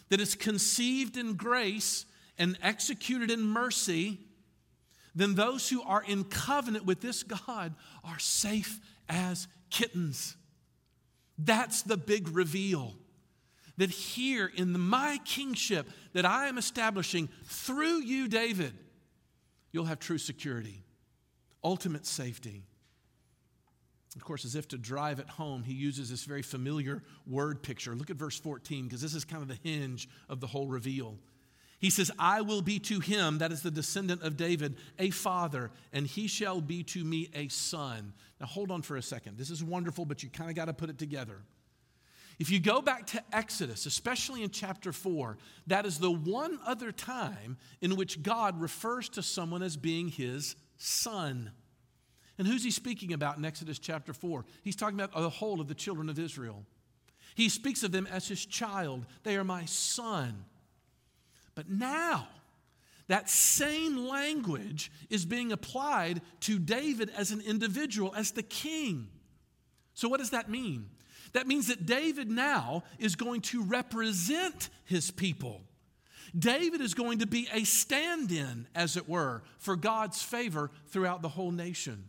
that 0.10 0.22
is 0.22 0.36
conceived 0.36 1.18
in 1.18 1.34
grace 1.34 2.06
and 2.38 2.58
executed 2.62 3.30
in 3.30 3.42
mercy, 3.42 4.20
then 5.14 5.36
those 5.36 5.70
who 5.70 5.82
are 5.84 6.04
in 6.04 6.24
covenant 6.24 6.86
with 6.86 7.02
this 7.02 7.24
God 7.24 7.76
are 8.04 8.20
safe 8.20 8.80
as 9.10 9.48
kittens. 9.70 10.38
That's 11.38 11.82
the 11.82 11.98
big 11.98 12.30
reveal. 12.30 12.96
That 13.78 13.90
here 13.90 14.52
in 14.54 14.80
my 14.80 15.20
kingship 15.26 15.90
that 16.14 16.26
I 16.26 16.48
am 16.48 16.58
establishing 16.58 17.30
through 17.46 18.02
you, 18.02 18.28
David, 18.28 18.74
you'll 19.72 19.86
have 19.86 20.00
true 20.00 20.18
security, 20.18 20.84
ultimate 21.64 22.06
safety. 22.06 22.64
Of 24.16 24.26
course, 24.26 24.44
as 24.44 24.56
if 24.56 24.68
to 24.70 24.78
drive 24.78 25.20
it 25.20 25.30
home, 25.30 25.64
he 25.64 25.74
uses 25.74 26.10
this 26.10 26.26
very 26.26 26.42
familiar 26.42 27.02
word 27.26 27.64
picture. 27.64 27.96
Look 27.96 28.10
at 28.10 28.18
verse 28.18 28.38
14, 28.38 28.86
because 28.86 29.02
this 29.02 29.14
is 29.14 29.24
kind 29.24 29.42
of 29.42 29.48
the 29.48 29.60
hinge 29.64 30.10
of 30.28 30.42
the 30.42 30.48
whole 30.48 30.68
reveal. 30.68 31.18
He 31.80 31.90
says, 31.90 32.12
I 32.20 32.42
will 32.42 32.62
be 32.62 32.78
to 32.80 33.00
him, 33.00 33.40
that 33.40 33.52
is 33.52 33.64
the 33.64 33.72
descendant 33.72 34.22
of 34.22 34.38
David, 34.38 34.76
a 35.00 35.10
father, 35.10 35.72
and 35.94 36.06
he 36.06 36.28
shall 36.28 36.62
be 36.62 36.84
to 36.84 37.04
me 37.04 37.30
a 37.34 37.48
son. 37.48 38.14
Now, 38.40 38.46
hold 38.46 38.70
on 38.70 38.82
for 38.82 38.98
a 38.98 39.02
second. 39.02 39.38
This 39.38 39.50
is 39.50 39.64
wonderful, 39.64 40.06
but 40.06 40.22
you 40.22 40.30
kind 40.30 40.50
of 40.50 40.56
got 40.56 40.66
to 40.66 40.74
put 40.74 40.90
it 40.90 41.00
together. 41.00 41.38
If 42.38 42.52
you 42.52 42.60
go 42.60 42.82
back 42.82 43.08
to 43.08 43.24
Exodus, 43.32 43.86
especially 43.86 44.44
in 44.44 44.50
chapter 44.50 44.92
4, 44.92 45.38
that 45.68 45.86
is 45.86 46.00
the 46.00 46.12
one 46.12 46.60
other 46.66 46.92
time 46.92 47.58
in 47.82 47.96
which 47.96 48.22
God 48.22 48.60
refers 48.60 49.10
to 49.10 49.24
someone 49.24 49.64
as 49.64 49.78
being 49.78 50.08
his 50.08 50.56
son. 50.78 51.52
And 52.38 52.48
who's 52.48 52.64
he 52.64 52.72
speaking 52.72 53.14
about 53.14 53.38
in 53.38 53.46
Exodus 53.46 53.80
chapter 53.80 54.14
4? 54.14 54.46
He's 54.64 54.76
talking 54.76 55.00
about 55.00 55.14
the 55.14 55.30
whole 55.30 55.62
of 55.62 55.68
the 55.68 55.76
children 55.76 56.10
of 56.10 56.18
Israel. 56.18 56.66
He 57.36 57.50
speaks 57.50 57.84
of 57.84 57.92
them 57.92 58.08
as 58.08 58.28
his 58.28 58.46
child. 58.46 59.06
They 59.24 59.38
are 59.38 59.44
my 59.44 59.66
son. 59.66 60.46
But 61.56 61.70
now, 61.70 62.28
that 63.08 63.30
same 63.30 64.08
language 64.08 64.92
is 65.10 65.26
being 65.26 65.52
applied 65.52 66.22
to 66.42 66.60
David 66.60 67.12
as 67.16 67.32
an 67.32 67.42
individual, 67.42 68.14
as 68.16 68.32
the 68.32 68.44
king. 68.44 69.10
So, 69.94 70.08
what 70.08 70.20
does 70.20 70.30
that 70.32 70.50
mean? 70.50 70.90
That 71.34 71.48
means 71.48 71.68
that 71.68 71.86
David 71.86 72.30
now 72.30 72.84
is 73.00 73.16
going 73.16 73.42
to 73.42 73.64
represent 73.64 74.70
his 74.86 75.12
people. 75.12 75.62
David 76.38 76.82
is 76.82 76.94
going 76.94 77.20
to 77.20 77.28
be 77.28 77.48
a 77.54 77.64
stand 77.64 78.32
in, 78.32 78.68
as 78.74 78.96
it 78.96 79.08
were, 79.08 79.44
for 79.58 79.76
God's 79.76 80.22
favor 80.22 80.72
throughout 80.88 81.22
the 81.22 81.30
whole 81.30 81.52
nation. 81.52 82.06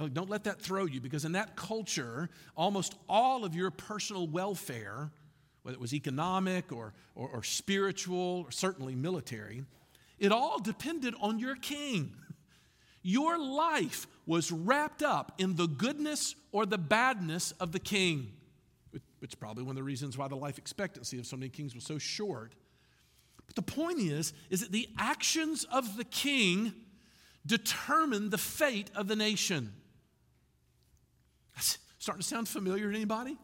Oh, 0.00 0.08
don't 0.08 0.30
let 0.30 0.44
that 0.44 0.60
throw 0.60 0.86
you 0.86 1.00
because 1.00 1.26
in 1.26 1.32
that 1.32 1.56
culture, 1.56 2.30
almost 2.56 2.94
all 3.06 3.44
of 3.44 3.54
your 3.54 3.70
personal 3.70 4.26
welfare, 4.26 5.10
whether 5.62 5.74
it 5.74 5.80
was 5.80 5.92
economic 5.92 6.72
or, 6.72 6.94
or, 7.14 7.28
or 7.28 7.42
spiritual 7.42 8.44
or 8.46 8.50
certainly 8.50 8.94
military, 8.94 9.62
it 10.18 10.32
all 10.32 10.58
depended 10.58 11.14
on 11.20 11.38
your 11.38 11.54
king. 11.54 12.14
Your 13.02 13.38
life 13.38 14.06
was 14.24 14.50
wrapped 14.50 15.02
up 15.02 15.32
in 15.38 15.56
the 15.56 15.66
goodness 15.66 16.34
or 16.50 16.64
the 16.64 16.78
badness 16.78 17.52
of 17.52 17.72
the 17.72 17.78
king, 17.78 18.32
which 18.90 19.32
is 19.32 19.34
probably 19.34 19.64
one 19.64 19.72
of 19.72 19.76
the 19.76 19.82
reasons 19.82 20.16
why 20.16 20.28
the 20.28 20.36
life 20.36 20.56
expectancy 20.56 21.18
of 21.18 21.26
so 21.26 21.36
many 21.36 21.50
kings 21.50 21.74
was 21.74 21.84
so 21.84 21.98
short. 21.98 22.54
But 23.46 23.54
the 23.54 23.62
point 23.62 23.98
is, 23.98 24.32
is 24.48 24.60
that 24.60 24.72
the 24.72 24.88
actions 24.98 25.64
of 25.64 25.98
the 25.98 26.04
king 26.04 26.72
determine 27.44 28.30
the 28.30 28.38
fate 28.38 28.90
of 28.94 29.08
the 29.08 29.16
nation. 29.16 29.72
That's 31.54 31.78
starting 31.98 32.22
to 32.22 32.28
sound 32.28 32.48
familiar 32.48 32.90
to 32.90 32.96
anybody? 32.96 33.36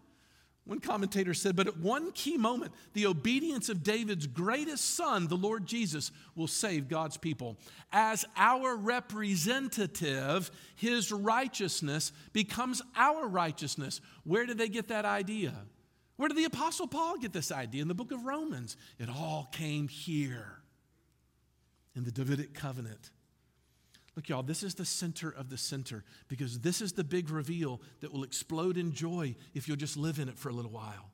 One 0.65 0.81
commentator 0.81 1.33
said, 1.33 1.55
but 1.55 1.69
at 1.69 1.77
one 1.77 2.11
key 2.11 2.37
moment, 2.37 2.73
the 2.93 3.07
obedience 3.07 3.69
of 3.69 3.85
David's 3.85 4.27
greatest 4.27 4.97
son, 4.97 5.29
the 5.29 5.37
Lord 5.37 5.65
Jesus, 5.65 6.11
will 6.35 6.49
save 6.49 6.89
God's 6.89 7.17
people. 7.17 7.57
As 7.93 8.25
our 8.37 8.75
representative, 8.75 10.51
his 10.75 11.13
righteousness 11.13 12.11
becomes 12.33 12.83
our 12.97 13.29
righteousness. 13.29 14.01
Where 14.25 14.45
did 14.45 14.59
they 14.59 14.69
get 14.69 14.89
that 14.89 15.05
idea? 15.05 15.55
Where 16.17 16.29
did 16.29 16.37
the 16.37 16.47
Apostle 16.47 16.89
Paul 16.89 17.19
get 17.19 17.33
this 17.33 17.53
idea? 17.53 17.83
In 17.83 17.89
the 17.89 17.95
book 17.95 18.11
of 18.11 18.25
Romans. 18.25 18.77
It 18.99 19.09
all 19.09 19.49
came 19.53 19.87
here 19.87 20.63
in 21.95 22.03
the 22.03 22.11
Davidic 22.11 22.55
covenant. 22.55 23.11
Look, 24.17 24.31
y'all, 24.31 24.43
this 24.43 24.63
is 24.63 24.75
the 24.75 24.87
center 24.87 25.31
of 25.31 25.51
the 25.51 25.59
center 25.59 26.03
because 26.29 26.61
this 26.61 26.81
is 26.81 26.95
the 26.95 27.05
big 27.05 27.31
reveal 27.31 27.83
that 28.01 28.13
will 28.13 28.25
explode 28.25 28.79
in 28.79 28.93
joy 28.93 29.37
if 29.55 29.69
you'll 29.69 29.77
just 29.77 29.99
live 29.99 30.19
in 30.19 30.29
it 30.29 30.39
for 30.39 30.49
a 30.49 30.53
little 30.53 30.71
while. 30.71 31.11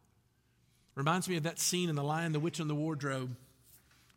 Reminds 0.95 1.29
me 1.29 1.37
of 1.37 1.43
that 1.43 1.59
scene 1.59 1.89
in 1.89 1.97
The 1.97 2.05
Lion, 2.05 2.33
the 2.33 2.41
Witch, 2.41 2.61
and 2.61 2.71
the 2.71 2.75
Wardrobe 2.75 3.37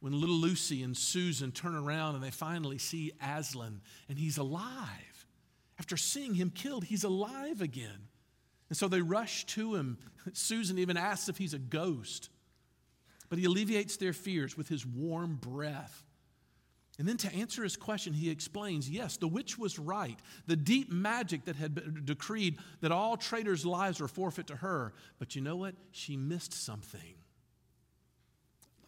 when 0.01 0.13
little 0.19 0.35
Lucy 0.35 0.83
and 0.83 0.95
Susan 0.95 1.51
turn 1.51 1.73
around 1.73 2.13
and 2.13 2.23
they 2.23 2.29
finally 2.29 2.77
see 2.77 3.11
Aslan 3.19 3.81
and 4.07 4.19
he's 4.19 4.37
alive. 4.37 5.25
After 5.79 5.97
seeing 5.97 6.35
him 6.35 6.51
killed, 6.51 6.83
he's 6.83 7.03
alive 7.03 7.59
again. 7.59 8.07
And 8.69 8.77
so 8.77 8.87
they 8.87 9.01
rush 9.01 9.45
to 9.47 9.73
him. 9.73 9.97
Susan 10.33 10.77
even 10.77 10.95
asks 10.95 11.27
if 11.27 11.37
he's 11.37 11.55
a 11.55 11.59
ghost. 11.59 12.29
But 13.29 13.39
he 13.39 13.45
alleviates 13.45 13.97
their 13.97 14.13
fears 14.13 14.55
with 14.55 14.67
his 14.67 14.85
warm 14.85 15.37
breath. 15.37 16.04
And 16.97 17.07
then 17.07 17.17
to 17.17 17.33
answer 17.33 17.63
his 17.63 17.75
question, 17.75 18.13
he 18.13 18.29
explains 18.29 18.89
yes, 18.89 19.17
the 19.17 19.27
witch 19.27 19.57
was 19.57 19.77
right. 19.77 20.17
The 20.47 20.55
deep 20.55 20.91
magic 20.91 21.45
that 21.45 21.57
had 21.57 22.05
decreed 22.05 22.57
that 22.81 22.91
all 22.91 23.17
traitors' 23.17 23.65
lives 23.65 23.99
were 23.99 24.07
forfeit 24.07 24.47
to 24.47 24.55
her. 24.57 24.93
But 25.19 25.35
you 25.35 25.41
know 25.41 25.57
what? 25.57 25.75
She 25.91 26.15
missed 26.15 26.53
something. 26.53 27.15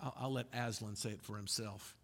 I'll, 0.02 0.16
I'll 0.18 0.34
let 0.34 0.48
Aslan 0.54 0.96
say 0.96 1.10
it 1.10 1.22
for 1.22 1.36
himself. 1.36 1.96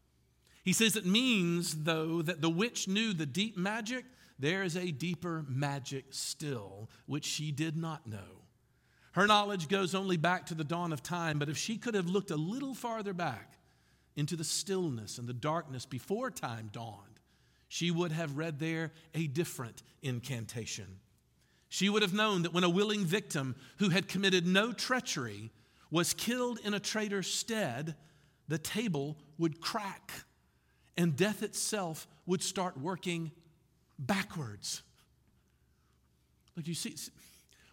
He 0.63 0.73
says 0.73 0.95
it 0.95 1.05
means, 1.05 1.83
though, 1.83 2.21
that 2.21 2.41
the 2.41 2.49
witch 2.49 2.87
knew 2.87 3.13
the 3.13 3.25
deep 3.25 3.57
magic. 3.57 4.05
There 4.39 4.63
is 4.63 4.75
a 4.75 4.91
deeper 4.91 5.45
magic 5.47 6.05
still, 6.09 6.89
which 7.05 7.25
she 7.25 7.51
did 7.51 7.77
not 7.77 8.07
know. 8.07 8.43
Her 9.13 9.27
knowledge 9.27 9.67
goes 9.67 9.93
only 9.93 10.17
back 10.17 10.47
to 10.47 10.55
the 10.55 10.63
dawn 10.63 10.91
of 10.91 11.03
time, 11.03 11.37
but 11.37 11.49
if 11.49 11.57
she 11.57 11.77
could 11.77 11.93
have 11.93 12.07
looked 12.07 12.31
a 12.31 12.35
little 12.35 12.73
farther 12.73 13.13
back, 13.13 13.57
into 14.15 14.35
the 14.35 14.43
stillness 14.43 15.17
and 15.17 15.27
the 15.27 15.33
darkness 15.33 15.85
before 15.85 16.29
time 16.29 16.69
dawned, 16.71 17.19
she 17.67 17.89
would 17.89 18.11
have 18.11 18.37
read 18.37 18.59
there 18.59 18.91
a 19.13 19.27
different 19.27 19.81
incantation. 20.01 20.99
She 21.69 21.89
would 21.89 22.03
have 22.03 22.13
known 22.13 22.43
that 22.43 22.53
when 22.53 22.63
a 22.63 22.69
willing 22.69 23.03
victim 23.03 23.55
who 23.77 23.89
had 23.89 24.07
committed 24.07 24.45
no 24.45 24.71
treachery 24.71 25.51
was 25.89 26.13
killed 26.13 26.59
in 26.63 26.73
a 26.75 26.79
traitor's 26.79 27.31
stead, 27.31 27.95
the 28.47 28.59
table 28.59 29.17
would 29.37 29.59
crack 29.59 30.11
and 30.97 31.15
death 31.15 31.41
itself 31.41 32.07
would 32.25 32.43
start 32.43 32.77
working 32.77 33.31
backwards. 33.97 34.83
Look, 36.55 36.67
you 36.67 36.75
see, 36.75 36.95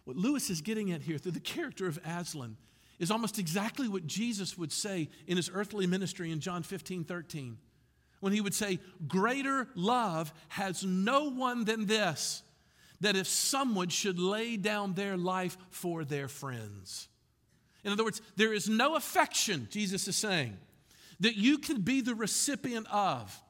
what 0.05 0.17
Lewis 0.17 0.49
is 0.49 0.61
getting 0.61 0.91
at 0.91 1.01
here 1.01 1.17
through 1.17 1.33
the 1.33 1.39
character 1.39 1.87
of 1.87 1.99
Aslan 2.05 2.57
is 3.01 3.09
almost 3.09 3.39
exactly 3.39 3.87
what 3.87 4.05
Jesus 4.05 4.57
would 4.59 4.71
say 4.71 5.09
in 5.25 5.35
his 5.35 5.49
earthly 5.51 5.87
ministry 5.87 6.31
in 6.31 6.39
John 6.39 6.61
15 6.61 7.03
13. 7.03 7.57
When 8.19 8.31
he 8.31 8.41
would 8.41 8.53
say, 8.53 8.79
Greater 9.07 9.67
love 9.73 10.31
has 10.49 10.85
no 10.85 11.29
one 11.29 11.65
than 11.65 11.87
this, 11.87 12.43
that 13.01 13.15
if 13.15 13.25
someone 13.25 13.89
should 13.89 14.19
lay 14.19 14.55
down 14.55 14.93
their 14.93 15.17
life 15.17 15.57
for 15.71 16.05
their 16.05 16.27
friends. 16.27 17.07
In 17.83 17.91
other 17.91 18.03
words, 18.03 18.21
there 18.35 18.53
is 18.53 18.69
no 18.69 18.95
affection, 18.95 19.67
Jesus 19.71 20.07
is 20.07 20.15
saying, 20.15 20.55
that 21.19 21.35
you 21.35 21.57
can 21.57 21.81
be 21.81 22.01
the 22.01 22.13
recipient 22.13 22.85
of 22.91 23.41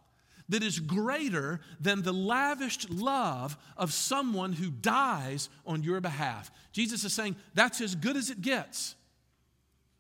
that 0.48 0.64
is 0.64 0.80
greater 0.80 1.60
than 1.82 2.04
the 2.04 2.14
lavished 2.14 2.90
love 2.90 3.58
of 3.76 3.92
someone 3.92 4.54
who 4.54 4.70
dies 4.70 5.50
on 5.66 5.84
your 5.84 6.00
behalf. 6.00 6.50
Jesus 6.72 7.04
is 7.04 7.12
saying 7.12 7.36
that's 7.54 7.82
as 7.82 7.96
good 7.96 8.16
as 8.16 8.30
it 8.30 8.42
gets. 8.42 8.96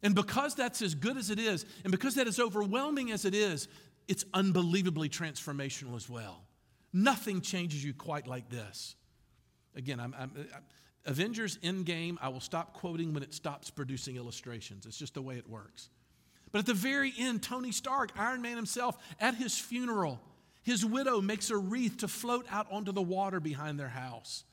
And 0.03 0.15
because 0.15 0.55
that's 0.55 0.81
as 0.81 0.95
good 0.95 1.17
as 1.17 1.29
it 1.29 1.39
is, 1.39 1.65
and 1.83 1.91
because 1.91 2.15
that 2.15 2.27
is 2.27 2.39
overwhelming 2.39 3.11
as 3.11 3.25
it 3.25 3.35
is, 3.35 3.67
it's 4.07 4.25
unbelievably 4.33 5.09
transformational 5.09 5.95
as 5.95 6.09
well. 6.09 6.43
Nothing 6.91 7.41
changes 7.41 7.83
you 7.83 7.93
quite 7.93 8.27
like 8.27 8.49
this. 8.49 8.95
Again, 9.75 9.99
I'm, 9.99 10.13
I'm, 10.17 10.31
I'm, 10.35 10.63
Avengers 11.05 11.57
Endgame, 11.59 12.17
I 12.21 12.29
will 12.29 12.39
stop 12.39 12.73
quoting 12.73 13.13
when 13.13 13.23
it 13.23 13.33
stops 13.33 13.69
producing 13.69 14.17
illustrations. 14.17 14.85
It's 14.85 14.97
just 14.97 15.13
the 15.13 15.21
way 15.21 15.37
it 15.37 15.49
works. 15.49 15.89
But 16.51 16.59
at 16.59 16.65
the 16.65 16.73
very 16.73 17.13
end, 17.17 17.41
Tony 17.41 17.71
Stark, 17.71 18.11
Iron 18.17 18.41
Man 18.41 18.55
himself, 18.55 18.97
at 19.19 19.35
his 19.35 19.57
funeral, 19.57 20.19
his 20.63 20.85
widow 20.85 21.21
makes 21.21 21.49
a 21.49 21.57
wreath 21.57 21.97
to 21.97 22.07
float 22.07 22.45
out 22.51 22.67
onto 22.71 22.91
the 22.91 23.01
water 23.01 23.39
behind 23.39 23.79
their 23.79 23.87
house. 23.89 24.43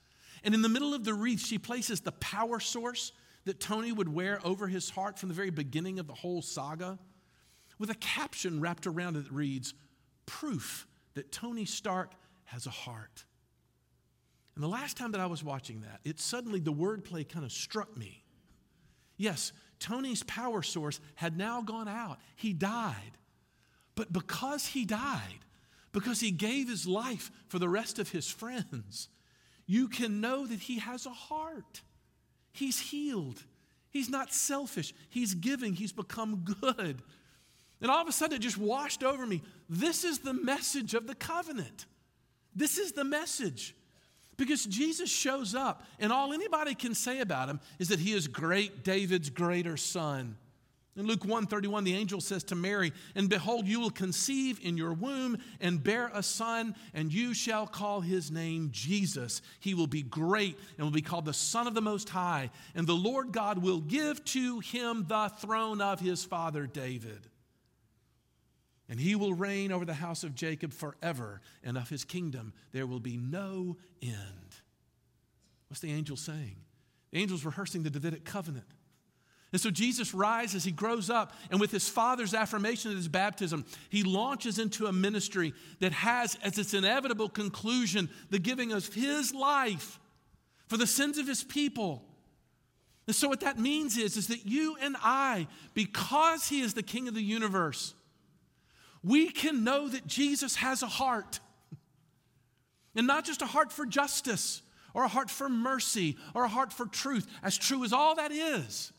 And 0.45 0.55
in 0.55 0.63
the 0.63 0.69
middle 0.69 0.95
of 0.95 1.05
the 1.05 1.15
wreath, 1.15 1.45
she 1.45 1.59
places 1.59 2.01
the 2.01 2.13
power 2.13 2.61
source 2.61 3.13
that 3.49 3.61
Tony 3.61 3.93
would 3.93 4.13
wear 4.13 4.41
over 4.45 4.69
his 4.69 4.91
heart 4.91 5.19
from 5.19 5.31
the 5.31 5.35
very 5.35 5.49
beginning 5.49 5.99
of 5.99 6.07
the 6.07 6.13
whole 6.13 6.43
saga 6.43 6.99
with 7.79 7.89
a 7.89 7.95
caption 7.95 8.61
wrapped 8.61 8.87
around 8.87 9.17
it 9.17 9.25
that 9.25 9.33
reads, 9.33 9.73
Proof 10.27 10.87
that 11.15 11.33
Tony 11.33 11.65
Stark 11.65 12.13
has 12.45 12.67
a 12.67 12.71
heart. 12.71 13.25
And 14.55 14.63
the 14.63 14.69
last 14.69 14.99
time 14.99 15.13
that 15.13 15.21
I 15.23 15.27
was 15.27 15.43
watching 15.43 15.81
that, 15.81 16.01
it 16.05 16.21
suddenly, 16.21 16.61
the 16.61 16.75
wordplay 16.75 17.27
kind 17.27 17.43
of 17.43 17.51
struck 17.51 17.97
me. 17.97 18.23
Yes, 19.17 19.53
Tony's 19.81 20.23
power 20.25 20.63
source 20.63 21.01
had 21.15 21.39
now 21.39 21.63
gone 21.63 21.89
out. 21.89 22.19
He 22.37 22.53
died. 22.53 23.17
But 23.95 24.13
because 24.13 24.67
he 24.67 24.85
died, 24.85 25.41
because 25.93 26.21
he 26.21 26.33
gave 26.33 26.69
his 26.69 26.87
life 26.87 27.31
for 27.49 27.59
the 27.59 27.69
rest 27.69 27.99
of 27.99 28.11
his 28.11 28.29
friends, 28.29 29.09
you 29.67 29.89
can 29.89 30.21
know 30.21 30.47
that 30.47 30.61
he 30.61 30.81
has 30.81 31.07
a 31.07 31.11
heart. 31.11 31.81
He's 32.59 32.81
healed. 32.81 33.41
He's 33.91 34.09
not 34.09 34.33
selfish. 34.33 34.93
He's 35.09 35.35
giving. 35.35 35.75
He's 35.75 35.93
become 35.93 36.45
good. 36.61 37.03
And 37.81 37.91
all 37.91 38.03
of 38.03 38.09
a 38.09 38.13
sudden, 38.13 38.37
it 38.37 38.41
just 38.41 38.59
washed 38.59 39.05
over 39.05 39.25
me. 39.25 39.43
This 39.69 40.03
is 40.03 40.19
the 40.19 40.35
message 40.35 40.95
of 40.95 41.07
the 41.07 41.15
covenant. 41.15 41.87
This 42.57 42.77
is 42.77 42.93
the 42.93 43.05
message. 43.05 43.77
Because 44.37 44.67
Jesus 44.67 45.09
shows 45.09 45.55
up, 45.55 45.85
and 46.01 46.13
all 46.13 46.33
anybody 46.33 46.75
can 46.75 46.95
say 46.95 47.21
about 47.21 47.49
him 47.49 47.61
is 47.79 47.89
that 47.89 48.01
he 48.01 48.13
is 48.13 48.27
great, 48.27 48.83
David's 48.83 49.31
greater 49.31 49.77
son. 49.77 50.37
In 50.99 51.07
Luke 51.07 51.25
1:31, 51.25 51.85
the 51.85 51.95
angel 51.95 52.21
says 52.21 52.43
to 52.45 52.57
Mary, 52.57 52.93
And 53.15 53.31
behold, 53.31 53.69
you 53.69 53.79
will 53.79 53.89
conceive 53.91 54.59
in 54.61 54.77
your 54.77 54.93
womb 54.93 55.39
and 55.61 55.83
bear 55.83 56.11
a 56.13 56.25
son, 56.25 56.75
and 56.93 57.15
you 57.15 57.35
shall 57.35 57.69
call 57.69 58.01
his 58.01 58.33
name 58.33 58.71
Jesus. 58.73 59.41
He 59.61 59.75
will 59.75 59.87
be 59.87 60.03
great 60.03 60.59
and 60.77 60.85
will 60.85 60.93
be 60.93 61.01
called 61.01 61.25
the 61.25 61.33
Son 61.33 61.69
of 61.69 61.75
the 61.75 61.81
Most 61.81 62.09
High. 62.09 62.51
And 62.75 62.85
the 62.85 62.95
Lord 62.95 63.31
God 63.31 63.59
will 63.59 63.81
give 63.81 64.25
to 64.27 64.59
him 64.59 65.07
the 65.07 65.29
throne 65.39 65.81
of 65.81 66.01
his 66.01 66.25
father 66.25 66.67
David. 66.67 67.29
And 68.89 68.99
he 68.99 69.15
will 69.15 69.35
reign 69.35 69.71
over 69.71 69.85
the 69.85 69.95
house 69.95 70.25
of 70.25 70.35
Jacob 70.35 70.73
forever, 70.73 71.43
and 71.63 71.79
of 71.79 71.89
his 71.89 72.05
kingdom 72.05 72.53
there 72.73 72.89
will 72.89 72.99
be 72.99 73.17
no 73.17 73.77
end. 74.03 74.57
What's 75.69 75.81
the 75.81 75.93
angel 75.93 76.17
saying? 76.17 76.57
The 77.13 77.21
angel's 77.21 77.45
rehearsing 77.45 77.85
the 77.85 77.91
Davidic 77.91 78.25
covenant. 78.25 78.67
And 79.51 79.61
so 79.61 79.71
Jesus 79.71 80.13
rises, 80.13 80.65
he 80.65 80.73
grows 80.73 81.09
up, 81.09 81.33
and 81.51 81.59
with 81.59 81.71
his 81.71 81.89
father's 81.89 82.35
affirmation 82.35 82.91
at 82.91 82.99
his 82.99 83.09
baptism, 83.09 83.65
he 83.89 84.03
launches 84.03 84.59
into 84.59 84.87
a 84.87 84.93
ministry 84.93 85.55
that 85.81 85.93
has 85.93 86.39
as 86.43 86.59
its 86.59 86.75
inevitable 86.75 87.31
conclusion 87.31 88.11
the 88.29 88.39
giving 88.39 88.73
of 88.73 88.93
his 88.93 89.33
life 89.33 89.99
for 90.67 90.77
the 90.77 90.87
sins 90.87 91.17
of 91.17 91.27
his 91.27 91.43
people. 91.43 92.05
And 93.07 93.17
so 93.17 93.27
what 93.27 93.41
that 93.41 93.59
means 93.59 93.97
is, 93.97 94.19
is 94.19 94.27
that 94.27 94.45
you 94.45 94.77
and 94.83 94.95
I, 95.03 95.47
because 95.73 96.47
he 96.47 96.61
is 96.61 96.75
the 96.75 96.83
king 96.83 97.09
of 97.09 97.15
the 97.15 97.23
universe, 97.23 97.95
we 99.03 99.31
can 99.31 99.65
know 99.65 99.89
that 99.89 100.07
Jesus 100.07 100.57
has 100.57 100.83
a 100.83 100.87
heart. 100.87 101.41
And 102.95 103.07
not 103.07 103.25
just 103.25 103.41
a 103.41 103.47
heart 103.47 103.73
for 103.73 103.87
justice 103.87 104.61
or 104.93 105.05
a 105.05 105.09
heart 105.09 105.31
for 105.31 105.49
mercy 105.49 106.19
or 106.35 106.45
a 106.45 106.49
heart 106.49 106.71
for 106.71 106.85
truth, 106.85 107.27
as 107.43 107.57
true 107.57 107.83
as 107.83 107.95
all 107.95 108.17
that 108.17 108.31
is. 108.31 108.93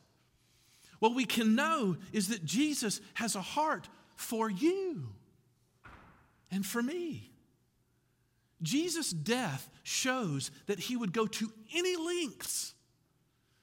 What 1.00 1.16
we 1.16 1.26
can 1.26 1.56
know 1.56 1.98
is 2.12 2.28
that 2.30 2.44
Jesus 2.46 3.02
has 3.16 3.36
a 3.36 3.42
heart 3.42 3.88
for 4.16 4.50
you 4.50 5.08
and 6.52 6.66
for 6.66 6.82
me. 6.82 7.32
Jesus' 8.62 9.12
death 9.12 9.70
shows 9.84 10.52
that 10.68 10.80
he 10.80 10.98
would 10.98 11.14
go 11.14 11.26
to 11.26 11.52
any 11.74 11.96
lengths 11.96 12.74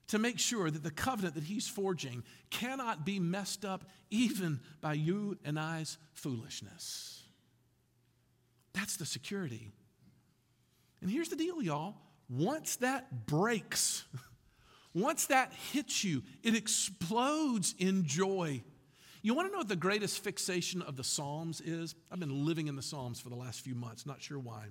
to 0.09 0.18
make 0.18 0.38
sure 0.38 0.70
that 0.70 0.83
the 0.83 0.90
covenant 0.90 1.35
that 1.35 1.44
he's 1.44 1.68
forging 1.68 2.22
cannot 2.49 3.05
be 3.05 3.18
messed 3.18 3.64
up 3.64 3.85
even 4.09 4.61
by 4.81 4.94
you 4.94 5.37
and 5.44 5.59
I's 5.59 5.99
foolishness. 6.14 7.25
That's 8.72 8.96
the 8.96 9.05
security. 9.05 9.72
And 11.03 11.11
here's 11.11 11.29
the 11.29 11.37
deal, 11.37 11.61
y'all 11.62 11.96
once 12.29 12.77
that 12.77 13.27
breaks, 13.27 14.05
once 14.97 15.27
that 15.27 15.53
hits 15.73 16.03
you, 16.03 16.23
it 16.43 16.57
explodes 16.57 17.75
in 17.79 18.07
joy. 18.07 18.63
You 19.21 19.35
want 19.35 19.49
to 19.49 19.53
know 19.53 19.59
what 19.59 19.69
the 19.69 19.77
greatest 19.77 20.25
fixation 20.25 20.81
of 20.81 20.97
the 20.97 21.05
Psalms 21.05 21.61
is? 21.61 21.95
I've 22.11 22.19
been 22.19 22.47
living 22.47 22.67
in 22.67 22.77
the 22.77 22.83
Psalms 22.83 23.21
for 23.21 23.29
the 23.29 23.37
last 23.37 23.61
few 23.61 23.75
months, 23.75 24.07
not 24.07 24.23
sure 24.23 24.39
why. 24.39 24.65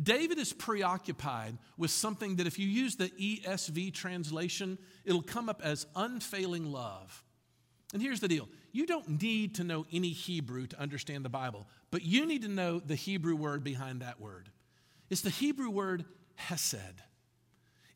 David 0.00 0.38
is 0.38 0.52
preoccupied 0.52 1.56
with 1.78 1.90
something 1.90 2.36
that, 2.36 2.46
if 2.46 2.58
you 2.58 2.68
use 2.68 2.96
the 2.96 3.08
ESV 3.08 3.94
translation, 3.94 4.76
it'll 5.06 5.22
come 5.22 5.48
up 5.48 5.62
as 5.64 5.86
unfailing 5.96 6.66
love. 6.66 7.24
And 7.94 8.02
here's 8.02 8.20
the 8.20 8.28
deal 8.28 8.46
you 8.72 8.84
don't 8.84 9.22
need 9.22 9.54
to 9.54 9.64
know 9.64 9.86
any 9.90 10.10
Hebrew 10.10 10.66
to 10.66 10.78
understand 10.78 11.24
the 11.24 11.30
Bible, 11.30 11.66
but 11.90 12.02
you 12.02 12.26
need 12.26 12.42
to 12.42 12.48
know 12.48 12.78
the 12.78 12.94
Hebrew 12.94 13.36
word 13.36 13.64
behind 13.64 14.02
that 14.02 14.20
word. 14.20 14.50
It's 15.08 15.22
the 15.22 15.30
Hebrew 15.30 15.70
word 15.70 16.04
hesed. 16.34 17.02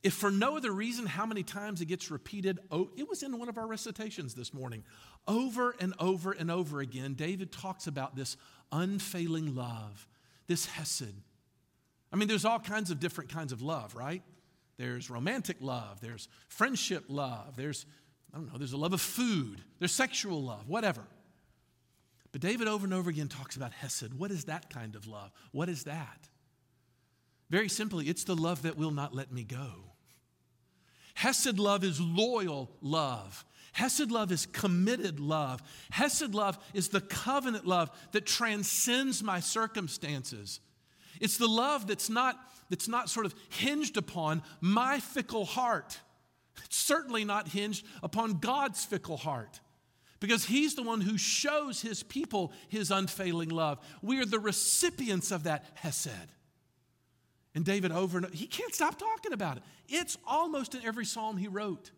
If 0.03 0.15
for 0.15 0.31
no 0.31 0.57
other 0.57 0.71
reason, 0.71 1.07
how 1.07 1.27
many 1.27 1.43
times 1.43 1.81
it 1.81 1.87
gets 1.87 2.11
repeated? 2.11 2.61
Oh, 2.71 2.91
it 2.97 3.09
was 3.09 3.23
in 3.23 3.39
one 3.39 3.49
of 3.49 3.59
our 3.59 3.67
recitations 3.67 4.35
this 4.35 4.55
morning. 4.55 4.85
Over 5.27 5.75
and 5.81 5.95
over 5.99 6.33
and 6.33 6.51
over 6.51 6.81
again, 6.81 7.15
David 7.15 7.51
talks 7.51 7.87
about 7.87 8.15
this 8.15 8.37
unfailing 8.71 9.55
love, 9.55 10.07
this 10.47 10.67
hesed. 10.67 11.15
I 12.13 12.17
mean, 12.17 12.29
there's 12.29 12.45
all 12.45 12.61
kinds 12.61 12.91
of 12.91 13.01
different 13.01 13.31
kinds 13.31 13.53
of 13.53 13.63
love, 13.63 13.95
right? 13.95 14.23
There's 14.77 15.11
romantic 15.11 15.57
love, 15.61 16.01
there's 16.01 16.29
friendship 16.49 17.05
love, 17.09 17.57
there's, 17.57 17.87
I 18.33 18.37
don't 18.37 18.53
know, 18.53 18.59
there's 18.59 18.75
a 18.75 18.77
love 18.77 18.93
of 18.93 19.01
food, 19.01 19.61
there's 19.79 19.93
sexual 19.93 20.43
love, 20.43 20.69
whatever. 20.69 21.03
But 22.33 22.43
David 22.43 22.69
over 22.69 22.85
and 22.85 22.93
over 22.93 23.09
again 23.09 23.29
talks 23.29 23.57
about 23.57 23.73
Hesed. 23.73 24.13
What 24.13 24.31
is 24.31 24.45
that 24.45 24.69
kind 24.69 24.95
of 24.95 25.07
love? 25.07 25.33
What 25.53 25.69
is 25.69 25.85
that? 25.85 26.29
Very 27.51 27.69
simply, 27.69 28.09
it's 28.09 28.25
the 28.25 28.35
love 28.35 28.63
that 28.63 28.77
will 28.77 28.91
not 28.91 29.15
let 29.15 29.33
me 29.33 29.45
go. 29.45 29.93
Hesed 31.15 31.59
love 31.59 31.85
is 31.85 32.01
loyal 32.01 32.71
love. 32.81 33.45
Hesed 33.73 34.11
love 34.11 34.33
is 34.33 34.47
committed 34.47 35.21
love. 35.21 35.63
Hesed 35.91 36.35
love 36.35 36.59
is 36.75 36.89
the 36.89 37.01
covenant 37.01 37.67
love 37.67 37.91
that 38.13 38.27
transcends 38.27 39.23
my 39.23 39.41
circumstances. 39.41 40.61
It's 41.21 41.39
the 41.39 41.47
love 41.47 41.87
that's 41.87 42.11
not, 42.11 42.37
that's 42.69 42.89
not 42.89 43.09
sort 43.09 43.27
of 43.27 43.35
hinged 43.49 43.97
upon 43.97 44.43
my 44.61 45.01
fickle 45.01 45.45
heart. 45.45 46.01
It's 46.65 46.77
certainly 46.77 47.25
not 47.25 47.49
hinged 47.49 47.87
upon 48.03 48.39
God's 48.39 48.85
fickle 48.85 49.17
heart 49.17 49.61
because 50.21 50.45
He's 50.45 50.75
the 50.75 50.83
one 50.83 51.01
who 51.01 51.19
shows 51.19 51.81
His 51.81 52.03
people 52.03 52.53
His 52.69 52.91
unfailing 52.91 53.51
love. 53.51 53.79
We 54.03 54.21
are 54.21 54.27
the 54.27 54.39
recipients 54.39 55.31
of 55.31 55.45
that 55.45 55.65
Hesed. 55.75 56.33
And 57.57 57.65
David 57.65 57.91
over 57.91 58.19
and 58.19 58.33
he 58.35 58.47
can't 58.47 58.75
stop 58.75 58.99
talking 58.99 59.33
about 59.33 59.57
it. 59.57 59.63
It's 59.89 60.19
almost 60.27 60.75
in 60.75 60.85
every 60.85 61.07
psalm 61.07 61.39
he 61.39 61.49
wrote. 61.49 61.91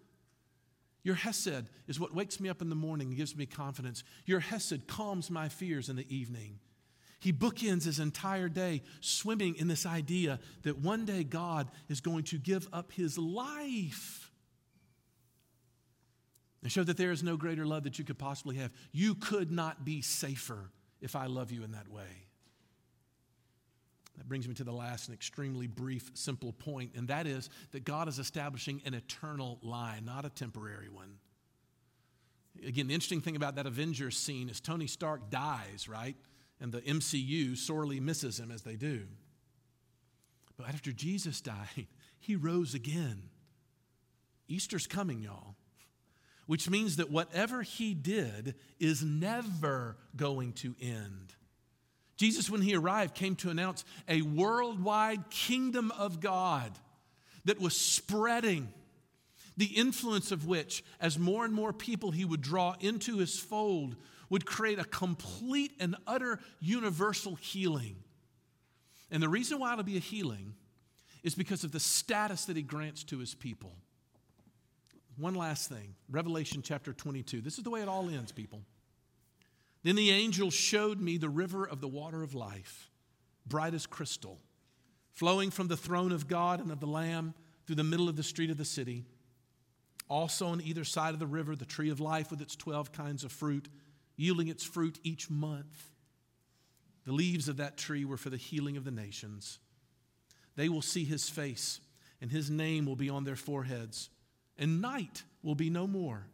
Your 1.02 1.16
Hesed 1.16 1.68
is 1.88 1.98
what 1.98 2.14
wakes 2.14 2.38
me 2.38 2.48
up 2.48 2.62
in 2.62 2.68
the 2.68 2.76
morning 2.76 3.08
and 3.08 3.16
gives 3.16 3.36
me 3.36 3.44
confidence. 3.44 4.04
Your 4.24 4.38
Hesed 4.38 4.86
calms 4.86 5.32
my 5.32 5.48
fears 5.48 5.88
in 5.88 5.96
the 5.96 6.06
evening. 6.14 6.60
He 7.18 7.32
bookends 7.32 7.84
his 7.84 7.98
entire 7.98 8.48
day 8.48 8.82
swimming 9.00 9.56
in 9.56 9.66
this 9.66 9.84
idea 9.84 10.38
that 10.62 10.78
one 10.78 11.04
day 11.04 11.24
God 11.24 11.68
is 11.88 12.00
going 12.00 12.22
to 12.24 12.38
give 12.38 12.68
up 12.72 12.92
his 12.92 13.18
life 13.18 14.30
and 16.62 16.70
show 16.70 16.84
that 16.84 16.96
there 16.96 17.10
is 17.10 17.24
no 17.24 17.36
greater 17.36 17.66
love 17.66 17.82
that 17.82 17.98
you 17.98 18.04
could 18.04 18.18
possibly 18.18 18.54
have. 18.56 18.70
You 18.92 19.16
could 19.16 19.50
not 19.50 19.84
be 19.84 20.02
safer 20.02 20.70
if 21.00 21.16
I 21.16 21.26
love 21.26 21.50
you 21.50 21.64
in 21.64 21.72
that 21.72 21.88
way. 21.88 22.27
That 24.18 24.28
brings 24.28 24.48
me 24.48 24.54
to 24.54 24.64
the 24.64 24.72
last 24.72 25.08
and 25.08 25.14
extremely 25.14 25.68
brief, 25.68 26.10
simple 26.14 26.52
point, 26.52 26.92
and 26.96 27.08
that 27.08 27.26
is 27.26 27.48
that 27.70 27.84
God 27.84 28.08
is 28.08 28.18
establishing 28.18 28.82
an 28.84 28.94
eternal 28.94 29.58
line, 29.62 30.04
not 30.04 30.24
a 30.24 30.28
temporary 30.30 30.88
one. 30.88 31.14
Again, 32.66 32.88
the 32.88 32.94
interesting 32.94 33.20
thing 33.20 33.36
about 33.36 33.54
that 33.54 33.66
Avengers 33.66 34.16
scene 34.16 34.48
is 34.48 34.60
Tony 34.60 34.88
Stark 34.88 35.30
dies, 35.30 35.88
right? 35.88 36.16
And 36.60 36.72
the 36.72 36.80
MCU 36.80 37.56
sorely 37.56 38.00
misses 38.00 38.40
him 38.40 38.50
as 38.50 38.62
they 38.62 38.74
do. 38.74 39.06
But 40.56 40.68
after 40.68 40.90
Jesus 40.90 41.40
died, 41.40 41.86
he 42.18 42.34
rose 42.34 42.74
again. 42.74 43.22
Easter's 44.48 44.88
coming, 44.88 45.22
y'all, 45.22 45.54
which 46.46 46.68
means 46.68 46.96
that 46.96 47.10
whatever 47.10 47.62
he 47.62 47.94
did 47.94 48.56
is 48.80 49.04
never 49.04 49.96
going 50.16 50.54
to 50.54 50.74
end. 50.80 51.34
Jesus, 52.18 52.50
when 52.50 52.62
he 52.62 52.74
arrived, 52.74 53.14
came 53.14 53.36
to 53.36 53.48
announce 53.48 53.84
a 54.08 54.22
worldwide 54.22 55.30
kingdom 55.30 55.92
of 55.92 56.20
God 56.20 56.72
that 57.44 57.60
was 57.60 57.78
spreading, 57.78 58.68
the 59.56 59.66
influence 59.66 60.32
of 60.32 60.44
which, 60.44 60.82
as 61.00 61.16
more 61.16 61.44
and 61.44 61.54
more 61.54 61.72
people 61.72 62.10
he 62.10 62.24
would 62.24 62.42
draw 62.42 62.74
into 62.80 63.18
his 63.18 63.38
fold, 63.38 63.94
would 64.30 64.44
create 64.44 64.80
a 64.80 64.84
complete 64.84 65.72
and 65.78 65.94
utter 66.08 66.40
universal 66.60 67.36
healing. 67.36 67.96
And 69.12 69.22
the 69.22 69.28
reason 69.28 69.60
why 69.60 69.72
it'll 69.72 69.84
be 69.84 69.96
a 69.96 70.00
healing 70.00 70.54
is 71.22 71.36
because 71.36 71.62
of 71.62 71.70
the 71.70 71.80
status 71.80 72.46
that 72.46 72.56
he 72.56 72.62
grants 72.62 73.04
to 73.04 73.18
his 73.18 73.34
people. 73.34 73.76
One 75.16 75.34
last 75.34 75.68
thing 75.68 75.94
Revelation 76.10 76.62
chapter 76.62 76.92
22. 76.92 77.40
This 77.42 77.58
is 77.58 77.64
the 77.64 77.70
way 77.70 77.80
it 77.80 77.88
all 77.88 78.10
ends, 78.10 78.32
people. 78.32 78.62
Then 79.82 79.96
the 79.96 80.10
angel 80.10 80.50
showed 80.50 81.00
me 81.00 81.16
the 81.16 81.28
river 81.28 81.64
of 81.64 81.80
the 81.80 81.88
water 81.88 82.22
of 82.22 82.34
life, 82.34 82.90
bright 83.46 83.74
as 83.74 83.86
crystal, 83.86 84.40
flowing 85.12 85.50
from 85.50 85.68
the 85.68 85.76
throne 85.76 86.12
of 86.12 86.28
God 86.28 86.60
and 86.60 86.70
of 86.70 86.80
the 86.80 86.86
Lamb 86.86 87.34
through 87.66 87.76
the 87.76 87.84
middle 87.84 88.08
of 88.08 88.16
the 88.16 88.22
street 88.22 88.50
of 88.50 88.56
the 88.56 88.64
city. 88.64 89.04
Also, 90.08 90.46
on 90.46 90.60
either 90.62 90.84
side 90.84 91.14
of 91.14 91.20
the 91.20 91.26
river, 91.26 91.54
the 91.54 91.64
tree 91.64 91.90
of 91.90 92.00
life 92.00 92.30
with 92.30 92.40
its 92.40 92.56
12 92.56 92.92
kinds 92.92 93.24
of 93.24 93.32
fruit, 93.32 93.68
yielding 94.16 94.48
its 94.48 94.64
fruit 94.64 94.98
each 95.02 95.30
month. 95.30 95.90
The 97.04 97.12
leaves 97.12 97.48
of 97.48 97.58
that 97.58 97.76
tree 97.76 98.04
were 98.04 98.16
for 98.16 98.30
the 98.30 98.36
healing 98.36 98.76
of 98.76 98.84
the 98.84 98.90
nations. 98.90 99.58
They 100.56 100.68
will 100.68 100.82
see 100.82 101.04
his 101.04 101.28
face, 101.28 101.80
and 102.20 102.30
his 102.30 102.50
name 102.50 102.84
will 102.84 102.96
be 102.96 103.10
on 103.10 103.24
their 103.24 103.36
foreheads, 103.36 104.10
and 104.58 104.82
night 104.82 105.22
will 105.42 105.54
be 105.54 105.70
no 105.70 105.86
more. 105.86 106.26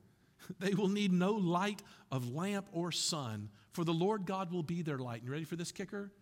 They 0.58 0.74
will 0.74 0.88
need 0.88 1.12
no 1.12 1.32
light 1.32 1.82
of 2.10 2.34
lamp 2.34 2.68
or 2.72 2.92
sun, 2.92 3.50
for 3.72 3.84
the 3.84 3.92
Lord 3.92 4.26
God 4.26 4.52
will 4.52 4.62
be 4.62 4.82
their 4.82 4.98
light. 4.98 5.20
And 5.20 5.24
you 5.24 5.32
ready 5.32 5.44
for 5.44 5.56
this 5.56 5.72
kicker? 5.72 6.12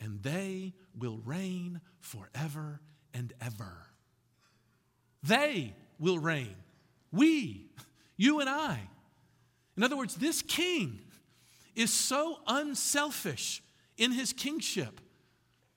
And 0.00 0.22
they 0.22 0.74
will 0.96 1.20
reign 1.24 1.80
forever 2.00 2.80
and 3.14 3.32
ever. 3.40 3.88
They 5.22 5.74
will 5.98 6.18
reign. 6.18 6.54
We, 7.12 7.70
you 8.16 8.40
and 8.40 8.48
I. 8.48 8.80
In 9.76 9.82
other 9.82 9.96
words, 9.96 10.14
this 10.14 10.42
king 10.42 11.00
is 11.74 11.92
so 11.92 12.38
unselfish 12.46 13.62
in 13.96 14.12
his 14.12 14.32
kingship 14.32 15.00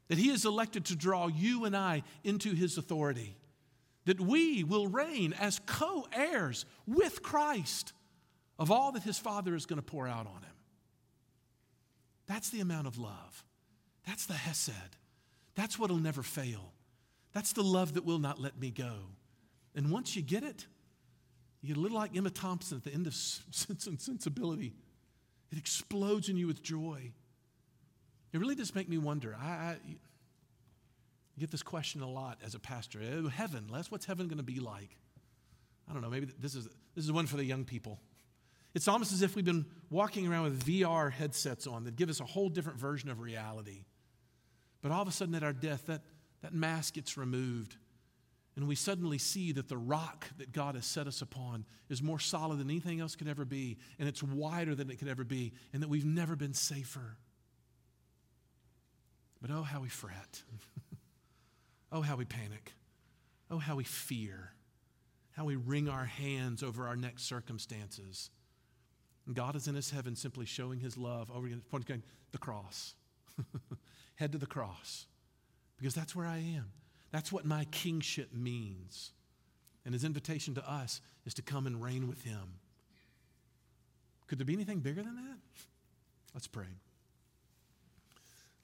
that 0.08 0.18
he 0.18 0.30
is 0.30 0.46
elected 0.46 0.86
to 0.86 0.96
draw 0.96 1.28
you 1.28 1.66
and 1.66 1.76
I 1.76 2.04
into 2.24 2.54
his 2.54 2.78
authority 2.78 3.39
that 4.10 4.20
we 4.20 4.64
will 4.64 4.88
reign 4.88 5.34
as 5.40 5.60
co 5.68 6.08
heirs 6.12 6.66
with 6.88 7.22
Christ 7.22 7.94
of 8.58 8.72
all 8.72 8.94
that 8.94 9.04
his 9.04 9.20
Father 9.20 9.54
is 9.54 9.68
going 9.68 9.78
to 9.78 9.86
pour 9.86 10.08
out 10.08 10.26
on 10.26 10.42
him. 10.42 10.56
That's 12.26 12.50
the 12.50 12.60
amount 12.60 12.88
of 12.88 12.98
love. 12.98 13.44
That's 14.08 14.26
the 14.26 14.34
Hesed. 14.34 14.98
That's 15.54 15.78
what'll 15.78 15.98
never 15.98 16.24
fail. 16.24 16.74
That's 17.34 17.54
the 17.54 17.62
love 17.62 17.94
that 17.94 18.04
will 18.04 18.18
not 18.18 18.42
let 18.42 18.60
me 18.60 18.72
go. 18.72 18.94
And 19.76 19.92
once 19.92 20.16
you 20.16 20.24
get 20.24 20.42
it, 20.42 20.66
you 21.62 21.68
get 21.68 21.78
a 21.78 21.80
little 21.80 22.00
like 22.00 22.18
Emma 22.18 22.32
Thompson 22.32 22.80
at 22.80 22.84
the 22.84 22.92
end 22.92 23.06
of 23.06 23.14
Sense 23.14 23.86
and 23.86 24.02
Sensibility. 24.02 24.74
It 25.52 25.60
explodes 25.60 26.30
in 26.30 26.36
you 26.36 26.48
with 26.48 26.64
joy. 26.64 27.12
It 28.34 28.40
really 28.40 28.56
does 28.56 28.74
make 28.74 28.90
me 28.90 28.98
wonder. 28.98 29.38
I, 29.40 29.48
I 29.50 29.76
I 31.40 31.42
get 31.42 31.52
this 31.52 31.64
question 31.64 32.02
a 32.02 32.10
lot 32.10 32.38
as 32.46 32.54
a 32.54 32.60
pastor. 32.60 33.00
Oh, 33.02 33.30
heaven, 33.30 33.68
Les, 33.70 33.90
what's 33.90 34.06
heaven 34.06 34.28
going 34.28 34.40
to 34.40 34.44
be 34.44 34.60
like? 34.60 34.98
I 35.90 35.94
don't 35.94 36.02
know. 36.02 36.10
Maybe 36.10 36.28
this 36.38 36.54
is, 36.54 36.66
this 36.96 37.06
is 37.06 37.14
one 37.14 37.28
for 37.28 37.38
the 37.38 37.46
young 37.46 37.64
people. 37.64 37.98
It's 38.76 38.90
almost 38.90 39.14
as 39.14 39.22
if 39.22 39.38
we've 39.38 39.46
been 39.46 39.66
walking 39.90 40.28
around 40.28 40.44
with 40.44 40.66
VR 40.66 41.10
headsets 41.10 41.66
on 41.66 41.86
that 41.86 41.96
give 41.96 42.10
us 42.10 42.20
a 42.20 42.26
whole 42.26 42.50
different 42.50 42.78
version 42.78 43.10
of 43.10 43.22
reality. 43.22 43.86
But 44.82 44.92
all 44.92 45.02
of 45.02 45.08
a 45.08 45.14
sudden, 45.14 45.34
at 45.34 45.42
our 45.42 45.54
death, 45.54 45.86
that, 45.86 46.02
that 46.42 46.54
mask 46.54 46.96
gets 46.96 47.16
removed. 47.16 47.78
And 48.58 48.68
we 48.68 48.76
suddenly 48.76 49.18
see 49.18 49.54
that 49.54 49.70
the 49.70 49.78
rock 49.78 50.28
that 50.40 50.52
God 50.52 50.76
has 50.76 50.86
set 50.86 51.08
us 51.08 51.22
upon 51.22 51.64
is 51.88 52.04
more 52.04 52.20
solid 52.20 52.60
than 52.60 52.70
anything 52.70 53.00
else 53.00 53.16
could 53.16 53.30
ever 53.30 53.46
be, 53.46 53.78
and 53.98 54.10
it's 54.10 54.22
wider 54.22 54.76
than 54.76 54.90
it 54.90 55.00
could 55.00 55.08
ever 55.08 55.24
be, 55.24 55.54
and 55.72 55.82
that 55.84 55.88
we've 55.88 56.04
never 56.04 56.36
been 56.36 56.54
safer. 56.54 57.16
But 59.42 59.52
oh, 59.52 59.64
how 59.64 59.80
we 59.80 59.88
fret. 59.88 60.44
Oh, 61.92 62.02
how 62.02 62.16
we 62.16 62.26
panic. 62.26 62.74
Oh, 63.50 63.58
how 63.58 63.76
we 63.76 63.84
fear. 63.84 64.54
How 65.32 65.46
we 65.46 65.56
wring 65.56 65.90
our 65.90 66.06
hands 66.06 66.64
over 66.64 66.88
our 66.88 66.96
next 66.96 67.24
circumstances. 67.24 68.30
God 69.32 69.56
is 69.56 69.68
in 69.68 69.76
his 69.76 69.92
heaven 69.92 70.16
simply 70.16 70.46
showing 70.46 70.80
his 70.80 70.98
love 70.98 71.30
over 71.32 71.48
again, 71.48 72.04
the 72.32 72.38
cross. 72.38 72.96
Head 74.16 74.32
to 74.32 74.38
the 74.38 74.46
cross. 74.46 75.06
Because 75.78 75.96
that's 75.96 76.16
where 76.16 76.26
I 76.26 76.38
am. 76.38 76.72
That's 77.12 77.32
what 77.32 77.46
my 77.46 77.66
kingship 77.66 78.34
means. 78.34 79.12
And 79.86 79.94
his 79.94 80.04
invitation 80.04 80.56
to 80.56 80.70
us 80.70 81.02
is 81.26 81.34
to 81.36 81.42
come 81.42 81.68
and 81.68 81.82
reign 81.82 82.08
with 82.08 82.24
him. 82.24 82.60
Could 84.28 84.38
there 84.38 84.46
be 84.46 84.54
anything 84.54 84.80
bigger 84.80 85.02
than 85.02 85.16
that? 85.16 85.38
Let's 86.34 86.48
pray. 86.48 86.66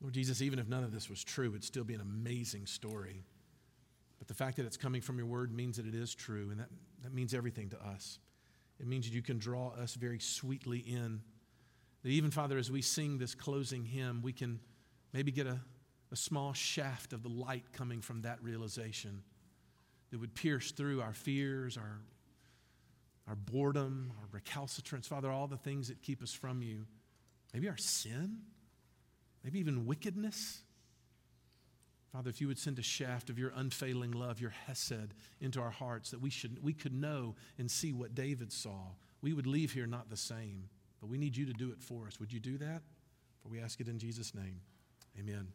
Lord 0.06 0.14
Jesus, 0.14 0.40
even 0.44 0.60
if 0.60 0.68
none 0.68 0.84
of 0.84 0.92
this 0.92 1.10
was 1.10 1.24
true, 1.24 1.50
it'd 1.50 1.64
still 1.64 1.84
be 1.84 1.96
an 1.96 2.02
amazing 2.02 2.68
story. 2.68 3.24
But 4.20 4.28
the 4.28 4.36
fact 4.36 4.58
that 4.58 4.66
it's 4.68 4.78
coming 4.78 5.02
from 5.02 5.18
your 5.18 5.26
word 5.26 5.52
means 5.52 5.78
that 5.78 5.88
it 5.88 5.96
is 5.96 6.14
true, 6.14 6.52
and 6.52 6.60
that, 6.60 6.70
that 7.02 7.12
means 7.12 7.34
everything 7.34 7.72
to 7.72 7.84
us. 7.84 8.20
It 8.80 8.86
means 8.86 9.08
that 9.08 9.16
you 9.16 9.24
can 9.24 9.40
draw 9.40 9.70
us 9.70 9.96
very 9.96 10.20
sweetly 10.20 10.78
in. 10.78 11.22
That 12.04 12.10
even, 12.10 12.30
Father, 12.30 12.60
as 12.60 12.70
we 12.70 12.84
sing 12.84 13.18
this 13.18 13.34
closing 13.34 13.84
hymn, 13.84 14.22
we 14.22 14.32
can 14.32 14.60
maybe 15.12 15.32
get 15.32 15.48
a, 15.48 15.60
a 16.12 16.16
small 16.16 16.54
shaft 16.54 17.12
of 17.12 17.24
the 17.24 17.30
light 17.30 17.74
coming 17.74 18.00
from 18.00 18.22
that 18.22 18.38
realization 18.44 19.24
that 20.12 20.20
would 20.20 20.36
pierce 20.36 20.70
through 20.70 21.02
our 21.02 21.14
fears, 21.14 21.78
our, 21.78 22.00
our 23.28 23.36
boredom, 23.36 24.14
our 24.20 24.28
recalcitrance, 24.32 25.08
Father, 25.08 25.32
all 25.32 25.48
the 25.48 25.58
things 25.58 25.88
that 25.88 26.04
keep 26.04 26.22
us 26.22 26.32
from 26.32 26.62
you. 26.62 26.86
Maybe 27.56 27.68
our 27.68 27.78
sin, 27.78 28.42
maybe 29.46 29.60
even 29.60 29.86
wickedness. 29.86 30.64
Father, 32.12 32.30
if 32.30 32.42
you 32.42 32.48
would 32.48 32.58
send 32.58 32.80
a 32.80 32.84
shaft 32.84 33.30
of 33.30 33.38
your 33.38 33.52
unfailing 33.56 34.12
love, 34.12 34.42
your 34.42 34.50
hesed, 34.50 35.14
into 35.40 35.62
our 35.62 35.70
hearts, 35.70 36.12
that 36.12 36.20
we, 36.20 36.30
should, 36.30 36.62
we 36.64 36.74
could 36.74 36.94
know 36.94 37.36
and 37.60 37.70
see 37.70 37.94
what 37.94 38.16
David 38.16 38.52
saw, 38.52 38.80
we 39.22 39.34
would 39.34 39.46
leave 39.46 39.72
here 39.72 39.86
not 39.86 40.10
the 40.10 40.18
same. 40.18 40.70
But 41.00 41.10
we 41.10 41.18
need 41.18 41.38
you 41.38 41.46
to 41.46 41.54
do 41.54 41.70
it 41.70 41.80
for 41.80 42.08
us. 42.08 42.20
Would 42.20 42.34
you 42.34 42.40
do 42.40 42.58
that? 42.58 42.82
For 43.44 43.50
we 43.50 43.60
ask 43.60 43.80
it 43.80 43.88
in 43.88 44.00
Jesus' 44.00 44.34
name. 44.34 44.62
Amen. 45.20 45.48